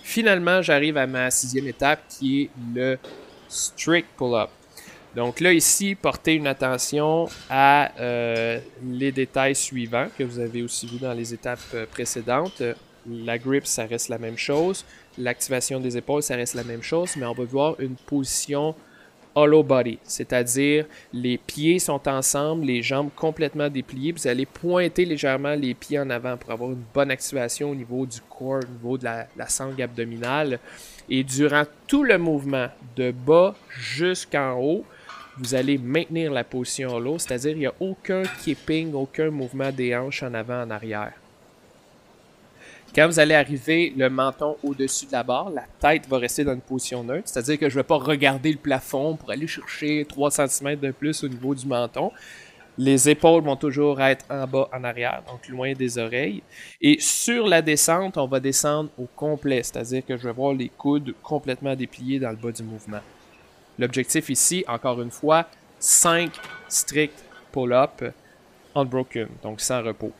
Finalement, 0.03 0.63
j'arrive 0.63 0.97
à 0.97 1.07
ma 1.07 1.31
sixième 1.31 1.69
étape 1.69 2.01
qui 2.09 2.43
est 2.43 2.51
le 2.75 2.99
strict 3.49 4.09
pull-up. 4.17 4.51
Donc 5.17 5.41
là, 5.41 5.51
ici, 5.55 5.95
portez 5.95 6.35
une 6.35 6.47
attention 6.47 7.27
à 7.49 7.91
euh, 7.99 8.61
les 8.85 9.11
détails 9.11 9.55
suivants 9.55 10.09
que 10.17 10.23
vous 10.23 10.39
avez 10.39 10.61
aussi 10.61 10.87
vu 10.87 10.99
dans 10.99 11.15
les 11.15 11.33
étapes 11.33 11.59
euh, 11.73 11.87
précédentes. 11.91 12.63
La 13.09 13.39
grip, 13.39 13.67
ça 13.67 13.87
reste 13.87 14.11
la 14.11 14.19
même 14.19 14.37
chose. 14.37 14.85
L'activation 15.17 15.81
des 15.81 15.97
épaules, 15.97 16.23
ça 16.23 16.37
reste 16.37 16.53
la 16.53 16.65
même 16.65 16.83
chose, 16.83 17.17
mais 17.17 17.25
on 17.25 17.33
va 17.33 17.45
voir 17.45 17.81
une 17.81 17.97
position 17.97 18.75
hollow 19.35 19.63
body, 19.63 19.99
c'est-à-dire 20.03 20.87
les 21.13 21.37
pieds 21.37 21.79
sont 21.79 22.09
ensemble, 22.09 22.65
les 22.65 22.83
jambes 22.83 23.11
complètement 23.15 23.69
dépliées. 23.69 24.13
Vous 24.13 24.27
allez 24.27 24.47
pointer 24.47 25.05
légèrement 25.05 25.55
les 25.55 25.75
pieds 25.75 25.99
en 25.99 26.09
avant 26.09 26.37
pour 26.39 26.51
avoir 26.51 26.71
une 26.71 26.85
bonne 26.93 27.11
activation 27.11 27.71
au 27.71 27.75
niveau 27.75 28.05
du 28.07 28.21
corps, 28.23 28.63
au 28.65 28.73
niveau 28.73 28.99
de 28.99 29.05
la, 29.05 29.27
la 29.37 29.49
sangle 29.49 29.81
abdominale. 29.83 30.59
Et 31.09 31.23
durant 31.23 31.65
tout 31.87 32.03
le 32.03 32.19
mouvement, 32.19 32.69
de 32.97 33.13
bas 33.13 33.55
jusqu'en 33.69 34.59
haut, 34.59 34.85
vous 35.39 35.55
allez 35.55 35.79
maintenir 35.79 36.33
la 36.33 36.45
position 36.45 36.95
hollow, 36.95 37.19
c'est-à-dire 37.19 37.53
il 37.53 37.59
n'y 37.59 37.67
a 37.67 37.75
aucun 37.81 38.23
keeping, 38.43 38.95
aucun 38.95 39.31
mouvement 39.31 39.71
des 39.71 39.95
hanches 39.95 40.23
en 40.23 40.33
avant, 40.35 40.63
en 40.63 40.71
arrière. 40.71 41.13
Quand 42.95 43.07
vous 43.07 43.19
allez 43.19 43.35
arriver 43.35 43.93
le 43.95 44.09
menton 44.09 44.57
au-dessus 44.63 45.07
de 45.07 45.13
la 45.13 45.23
barre, 45.23 45.51
la 45.51 45.65
tête 45.79 46.09
va 46.09 46.17
rester 46.17 46.45
dans 46.45 46.55
une 46.55 46.63
position 46.63 47.05
neutre, 47.05 47.29
c'est-à-dire 47.29 47.59
que 47.59 47.69
je 47.69 47.75
ne 47.75 47.81
vais 47.81 47.87
pas 47.87 47.99
regarder 47.99 48.51
le 48.51 48.57
plafond 48.57 49.17
pour 49.17 49.31
aller 49.31 49.47
chercher 49.47 50.07
3 50.09 50.31
cm 50.31 50.77
de 50.77 50.91
plus 50.93 51.23
au 51.23 51.29
niveau 51.29 51.55
du 51.55 51.67
menton. 51.67 52.11
Les 52.79 53.09
épaules 53.09 53.43
vont 53.43 53.57
toujours 53.57 54.01
être 54.01 54.25
en 54.31 54.47
bas, 54.47 54.69
en 54.73 54.85
arrière, 54.85 55.23
donc 55.29 55.47
loin 55.49 55.73
des 55.75 55.99
oreilles. 55.99 56.43
Et 56.81 56.99
sur 57.01 57.47
la 57.47 57.61
descente, 57.61 58.17
on 58.17 58.27
va 58.27 58.41
descendre 58.41 58.89
au 58.99 59.07
complet, 59.15 59.63
c'est-à-dire 59.63 60.05
que 60.05 60.17
je 60.17 60.29
vais 60.29 60.33
voir 60.33 60.55
les 60.55 60.71
coudes 60.71 61.15
complètement 61.23 61.75
dépliés 61.75 62.19
dans 62.19 62.31
le 62.31 62.37
bas 62.37 62.53
du 62.53 62.63
mouvement. 62.63 63.01
L'objectif 63.79 64.29
ici, 64.31 64.65
encore 64.69 65.01
une 65.01 65.11
fois, 65.11 65.47
5 65.79 66.33
stricts 66.69 67.25
pull-up 67.53 68.03
unbroken, 68.75 69.29
donc 69.43 69.61
sans 69.61 69.83
repos. 69.83 70.13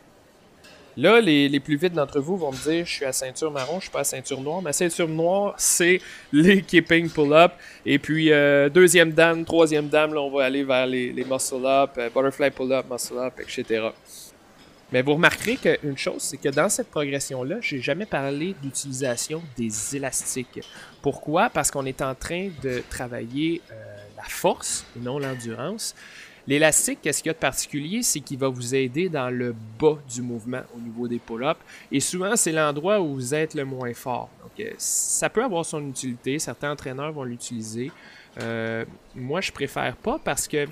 Là, 0.97 1.21
les, 1.21 1.59
plus 1.59 1.77
vite 1.77 1.93
d'entre 1.93 2.19
vous 2.19 2.37
vont 2.37 2.51
me 2.51 2.57
dire 2.57 2.83
je 2.83 2.91
suis 2.91 3.05
à 3.05 3.11
ceinture 3.11 3.51
marron, 3.51 3.75
je 3.75 3.83
suis 3.83 3.91
pas 3.91 3.99
à 3.99 4.03
ceinture 4.03 4.41
noire. 4.41 4.63
Ma 4.63 4.73
ceinture 4.73 5.07
noire, 5.07 5.53
c'est 5.57 6.01
les 6.33 6.63
keeping 6.63 7.07
pull-up. 7.07 7.51
Et 7.85 7.99
puis, 7.99 8.31
euh, 8.31 8.67
deuxième 8.67 9.11
dame, 9.11 9.45
troisième 9.45 9.89
dame, 9.89 10.15
là, 10.15 10.21
on 10.21 10.31
va 10.31 10.45
aller 10.45 10.63
vers 10.63 10.87
les, 10.87 11.13
muscle-up, 11.29 11.91
euh, 11.99 12.09
butterfly 12.09 12.49
pull-up, 12.49 12.87
muscle-up, 12.89 13.39
etc. 13.39 13.89
Mais 14.91 15.01
vous 15.01 15.15
remarquerez 15.15 15.57
qu'une 15.57 15.97
chose, 15.97 16.21
c'est 16.21 16.37
que 16.37 16.49
dans 16.49 16.69
cette 16.69 16.89
progression-là, 16.89 17.57
j'ai 17.61 17.81
jamais 17.81 18.05
parlé 18.05 18.55
d'utilisation 18.61 19.43
des 19.57 19.95
élastiques. 19.95 20.61
Pourquoi? 21.01 21.49
Parce 21.49 21.71
qu'on 21.71 21.85
est 21.85 22.01
en 22.01 22.15
train 22.15 22.49
de 22.63 22.81
travailler 22.89 23.61
euh, 23.69 23.73
la 24.15 24.23
force 24.23 24.85
et 24.95 24.99
non 24.99 25.19
l'endurance. 25.19 25.93
L'élastique, 26.47 26.99
qu'est-ce 27.01 27.21
qu'il 27.21 27.29
y 27.29 27.31
a 27.31 27.33
de 27.33 27.39
particulier, 27.39 28.01
c'est 28.03 28.21
qu'il 28.21 28.37
va 28.37 28.47
vous 28.47 28.73
aider 28.73 29.09
dans 29.09 29.29
le 29.29 29.53
bas 29.77 29.97
du 30.09 30.21
mouvement 30.21 30.61
au 30.73 30.79
niveau 30.79 31.05
des 31.05 31.19
pull-ups. 31.19 31.59
Et 31.91 31.99
souvent, 31.99 32.37
c'est 32.37 32.53
l'endroit 32.53 33.01
où 33.01 33.15
vous 33.15 33.35
êtes 33.35 33.53
le 33.53 33.65
moins 33.65 33.93
fort. 33.93 34.29
Donc, 34.41 34.65
euh, 34.65 34.71
ça 34.77 35.29
peut 35.29 35.43
avoir 35.43 35.65
son 35.65 35.85
utilité. 35.85 36.39
Certains 36.39 36.71
entraîneurs 36.71 37.11
vont 37.11 37.25
l'utiliser. 37.25 37.91
Euh, 38.39 38.85
moi, 39.13 39.41
je 39.41 39.51
préfère 39.51 39.97
pas 39.97 40.19
parce 40.23 40.47
que 40.47 40.65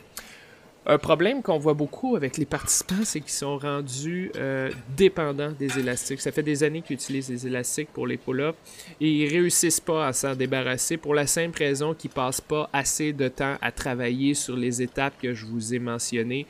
un 0.87 0.97
problème 0.99 1.41
qu'on 1.41 1.57
voit 1.57 1.73
beaucoup 1.73 2.15
avec 2.15 2.37
les 2.37 2.45
participants, 2.45 3.03
c'est 3.03 3.19
qu'ils 3.19 3.31
sont 3.31 3.57
rendus 3.57 4.31
euh, 4.35 4.69
dépendants 4.95 5.51
des 5.51 5.79
élastiques. 5.79 6.21
Ça 6.21 6.31
fait 6.31 6.43
des 6.43 6.63
années 6.63 6.81
qu'ils 6.81 6.95
utilisent 6.95 7.27
des 7.27 7.47
élastiques 7.47 7.89
pour 7.91 8.05
les 8.05 8.17
pull-ups 8.17 8.57
et 9.01 9.09
ils 9.09 9.27
réussissent 9.27 9.79
pas 9.79 10.07
à 10.07 10.13
s'en 10.13 10.35
débarrasser 10.35 10.97
pour 10.97 11.15
la 11.15 11.25
simple 11.25 11.57
raison 11.57 11.93
qu'ils 11.95 12.11
passent 12.11 12.41
pas 12.41 12.69
assez 12.71 13.13
de 13.13 13.27
temps 13.27 13.55
à 13.61 13.71
travailler 13.71 14.35
sur 14.35 14.55
les 14.55 14.81
étapes 14.81 15.15
que 15.19 15.33
je 15.33 15.45
vous 15.45 15.73
ai 15.73 15.79
mentionnées 15.79 16.45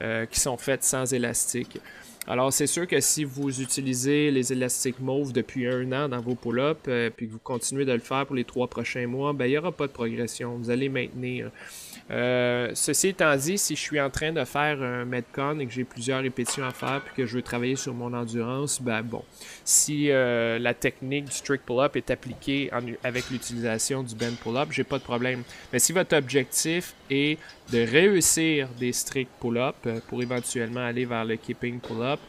euh, 0.00 0.24
qui 0.26 0.40
sont 0.40 0.56
faites 0.56 0.82
sans 0.82 1.12
élastique. 1.12 1.78
Alors, 2.26 2.50
c'est 2.54 2.66
sûr 2.66 2.86
que 2.86 3.00
si 3.00 3.22
vous 3.22 3.60
utilisez 3.60 4.30
les 4.30 4.50
élastiques 4.50 4.98
mauves 4.98 5.34
depuis 5.34 5.66
un 5.66 5.92
an 5.92 6.08
dans 6.08 6.22
vos 6.22 6.34
pull-ups, 6.34 6.80
euh, 6.88 7.10
puis 7.14 7.26
que 7.26 7.32
vous 7.32 7.38
continuez 7.38 7.84
de 7.84 7.92
le 7.92 7.98
faire 7.98 8.24
pour 8.24 8.34
les 8.34 8.44
trois 8.44 8.66
prochains 8.66 9.06
mois, 9.06 9.34
ben, 9.34 9.44
il 9.44 9.50
n'y 9.50 9.58
aura 9.58 9.72
pas 9.72 9.86
de 9.86 9.92
progression. 9.92 10.56
Vous 10.56 10.70
allez 10.70 10.88
maintenir. 10.88 11.50
Euh, 12.10 12.70
ceci 12.74 13.08
étant 13.08 13.34
dit, 13.34 13.56
si 13.56 13.76
je 13.76 13.80
suis 13.80 14.00
en 14.00 14.10
train 14.10 14.30
de 14.30 14.44
faire 14.44 14.82
un 14.82 15.04
Metcon 15.06 15.58
et 15.58 15.66
que 15.66 15.72
j'ai 15.72 15.84
plusieurs 15.84 16.20
répétitions 16.20 16.64
à 16.64 16.70
faire 16.70 17.00
puis 17.00 17.14
que 17.16 17.26
je 17.26 17.36
veux 17.36 17.42
travailler 17.42 17.76
sur 17.76 17.94
mon 17.94 18.12
endurance, 18.12 18.80
ben 18.80 19.02
bon, 19.02 19.24
si 19.64 20.10
euh, 20.10 20.58
la 20.58 20.74
technique 20.74 21.26
du 21.26 21.32
strict 21.32 21.64
pull-up 21.64 21.96
est 21.96 22.10
appliquée 22.10 22.70
avec 23.02 23.30
l'utilisation 23.30 24.02
du 24.02 24.14
bend 24.14 24.36
pull-up, 24.42 24.68
j'ai 24.70 24.84
pas 24.84 24.98
de 24.98 25.02
problème. 25.02 25.42
Mais 25.72 25.78
si 25.78 25.92
votre 25.92 26.14
objectif 26.16 26.94
est 27.08 27.38
de 27.72 27.78
réussir 27.78 28.68
des 28.78 28.92
strict 28.92 29.30
pull-up 29.40 29.76
euh, 29.86 30.00
pour 30.08 30.22
éventuellement 30.22 30.84
aller 30.84 31.06
vers 31.06 31.24
le 31.24 31.36
keeping 31.36 31.80
pull-up, 31.80 32.20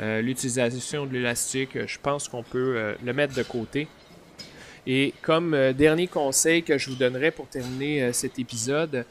l'utilisation 0.00 1.06
de 1.06 1.12
l'élastique, 1.12 1.86
je 1.86 1.98
pense 2.00 2.28
qu'on 2.28 2.44
peut 2.44 2.94
le 3.04 3.12
mettre 3.12 3.34
de 3.34 3.42
côté. 3.42 3.88
Et 4.90 5.12
comme 5.20 5.52
euh, 5.52 5.74
dernier 5.74 6.06
conseil 6.06 6.62
que 6.62 6.78
je 6.78 6.88
vous 6.88 6.96
donnerais 6.96 7.30
pour 7.30 7.46
terminer 7.46 8.04
euh, 8.04 8.12
cet 8.14 8.38
épisode, 8.38 9.04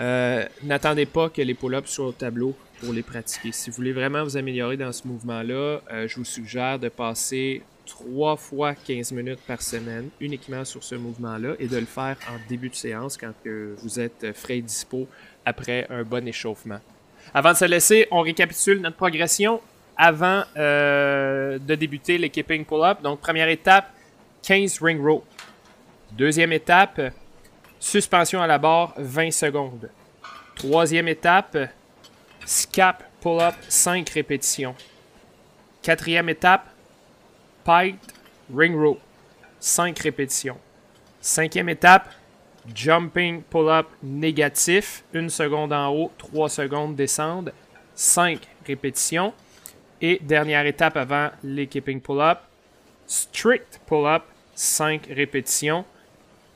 euh, 0.00 0.46
n'attendez 0.62 1.04
pas 1.04 1.28
que 1.28 1.42
les 1.42 1.52
pull-ups 1.52 1.90
soient 1.90 2.06
au 2.06 2.12
tableau 2.12 2.56
pour 2.80 2.94
les 2.94 3.02
pratiquer. 3.02 3.52
Si 3.52 3.68
vous 3.68 3.76
voulez 3.76 3.92
vraiment 3.92 4.24
vous 4.24 4.38
améliorer 4.38 4.78
dans 4.78 4.90
ce 4.90 5.06
mouvement-là, 5.06 5.82
je 6.06 6.16
vous 6.16 6.24
suggère 6.24 6.78
de 6.80 6.88
passer 6.88 7.62
3 7.86 8.36
fois 8.36 8.74
15 8.74 9.12
minutes 9.12 9.38
par 9.46 9.62
semaine 9.62 10.08
uniquement 10.18 10.64
sur 10.64 10.82
ce 10.82 10.96
mouvement-là 10.96 11.54
et 11.60 11.68
de 11.68 11.76
le 11.76 11.84
faire 11.84 12.16
en 12.28 12.38
début 12.48 12.70
de 12.70 12.74
séance 12.74 13.16
quand 13.16 13.32
vous 13.76 14.00
êtes 14.00 14.34
frais 14.34 14.58
et 14.58 14.62
dispo 14.62 15.06
après 15.44 15.86
un 15.90 16.02
bon 16.02 16.26
échauffement. 16.26 16.80
Avant 17.34 17.52
de 17.52 17.58
se 17.58 17.66
laisser, 17.66 18.08
on 18.10 18.22
récapitule 18.22 18.80
notre 18.80 18.96
progression 18.96 19.60
avant 19.96 20.42
de 20.56 21.74
débuter 21.76 22.18
les 22.18 22.30
keeping 22.30 22.64
pull-up. 22.64 23.00
Donc, 23.00 23.20
première 23.20 23.48
étape, 23.48 23.92
15 24.42 24.80
ring 24.82 25.00
row. 25.00 25.24
Deuxième 26.12 26.52
étape, 26.52 27.00
suspension 27.78 28.42
à 28.42 28.46
la 28.46 28.58
barre 28.58 28.92
20 28.98 29.30
secondes. 29.30 29.88
Troisième 30.56 31.08
étape, 31.08 31.56
scap 32.44 33.04
pull-up 33.20 33.54
5 33.68 34.08
répétitions. 34.10 34.74
Quatrième 35.80 36.28
étape, 36.28 36.68
pike 37.64 38.00
ring 38.54 38.76
row 38.76 38.98
5 39.60 39.96
répétitions. 40.00 40.58
Cinquième 41.20 41.68
étape, 41.68 42.10
jumping 42.74 43.42
pull-up 43.42 43.86
négatif, 44.02 45.04
1 45.14 45.28
seconde 45.28 45.72
en 45.72 45.88
haut, 45.90 46.10
3 46.18 46.48
secondes 46.48 46.96
descendre, 46.96 47.52
5 47.94 48.40
répétitions. 48.66 49.32
Et 50.00 50.18
dernière 50.20 50.66
étape 50.66 50.96
avant 50.96 51.30
les 51.44 51.68
keeping 51.68 52.00
pull-up, 52.00 52.40
strict 53.06 53.80
pull-up 53.86 54.24
5 54.62 55.08
répétitions, 55.10 55.84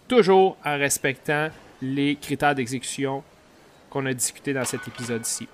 toujours 0.06 0.56
en 0.64 0.78
respectant 0.78 1.48
les 1.82 2.14
critères 2.14 2.54
d'exécution 2.54 3.24
qu'on 3.90 4.06
a 4.06 4.14
discuté 4.14 4.52
dans 4.52 4.64
cet 4.64 4.86
épisode-ci. 4.86 5.48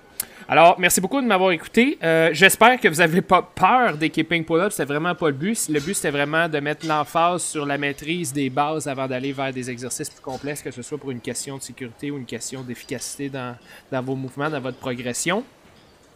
Alors, 0.46 0.78
merci 0.78 1.00
beaucoup 1.00 1.22
de 1.22 1.26
m'avoir 1.26 1.52
écouté. 1.52 1.96
Euh, 2.02 2.28
j'espère 2.34 2.78
que 2.78 2.88
vous 2.88 2.96
n'avez 2.96 3.22
pas 3.22 3.40
peur 3.40 3.96
des 3.96 4.10
keeping 4.10 4.44
pull-ups. 4.44 4.74
C'était 4.74 4.84
vraiment 4.84 5.14
pas 5.14 5.28
le 5.28 5.32
but. 5.34 5.66
Le 5.70 5.80
but, 5.80 5.94
c'était 5.94 6.10
vraiment 6.10 6.46
de 6.46 6.60
mettre 6.60 6.86
l'emphase 6.86 7.42
sur 7.42 7.64
la 7.64 7.78
maîtrise 7.78 8.34
des 8.34 8.50
bases 8.50 8.86
avant 8.86 9.06
d'aller 9.06 9.32
vers 9.32 9.52
des 9.52 9.70
exercices 9.70 10.10
plus 10.10 10.20
complexes, 10.20 10.60
que 10.60 10.70
ce 10.70 10.82
soit 10.82 10.98
pour 10.98 11.10
une 11.10 11.20
question 11.20 11.56
de 11.56 11.62
sécurité 11.62 12.10
ou 12.10 12.18
une 12.18 12.26
question 12.26 12.60
d'efficacité 12.60 13.30
dans, 13.30 13.56
vos 14.02 14.14
mouvements, 14.14 14.50
dans 14.50 14.60
votre 14.60 14.78
progression. 14.78 15.42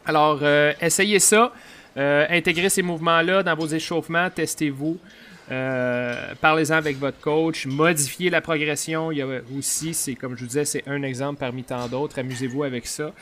Alors, 0.05 0.40
euh, 0.42 0.75
essayez 0.83 1.18
ça. 1.18 1.51
Euh, 1.96 2.27
intégrez 2.29 2.68
ces 2.68 2.83
mouvements-là 2.83 3.42
dans 3.42 3.55
vos 3.57 3.66
échauffements. 3.66 4.29
Testez-vous. 4.29 4.99
Euh, 5.51 6.35
parlez-en 6.41 6.75
avec 6.75 6.99
votre 6.99 7.21
coach, 7.21 7.67
modifiez 7.67 8.31
la 8.31 8.41
progression. 8.41 9.13
Il 9.13 9.19
y 9.19 9.23
a 9.23 9.27
aussi, 9.57 10.17
comme 10.17 10.37
je 10.37 10.41
vous 10.41 10.47
disais, 10.47 10.65
c'est 10.65 10.85
un 10.87 11.03
exemple 11.03 11.41
parmi 11.41 11.63
tant 11.65 11.87
d'autres. 11.89 12.19
Amusez-vous 12.19 12.65
avec 12.65 12.87
ça. 12.87 13.13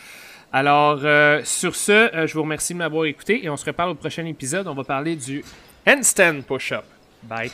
Alors, 0.52 1.00
euh, 1.02 1.40
sur 1.44 1.74
ce, 1.74 1.92
euh, 1.92 2.26
je 2.26 2.34
vous 2.34 2.42
remercie 2.42 2.74
de 2.74 2.78
m'avoir 2.78 3.06
écouté 3.06 3.44
et 3.44 3.50
on 3.50 3.56
se 3.56 3.64
reparle 3.64 3.90
au 3.90 3.94
prochain 3.94 4.24
épisode. 4.24 4.68
On 4.68 4.74
va 4.74 4.84
parler 4.84 5.16
du 5.16 5.44
handstand 5.86 6.42
push-up. 6.46 6.84
Bye. 7.24 7.50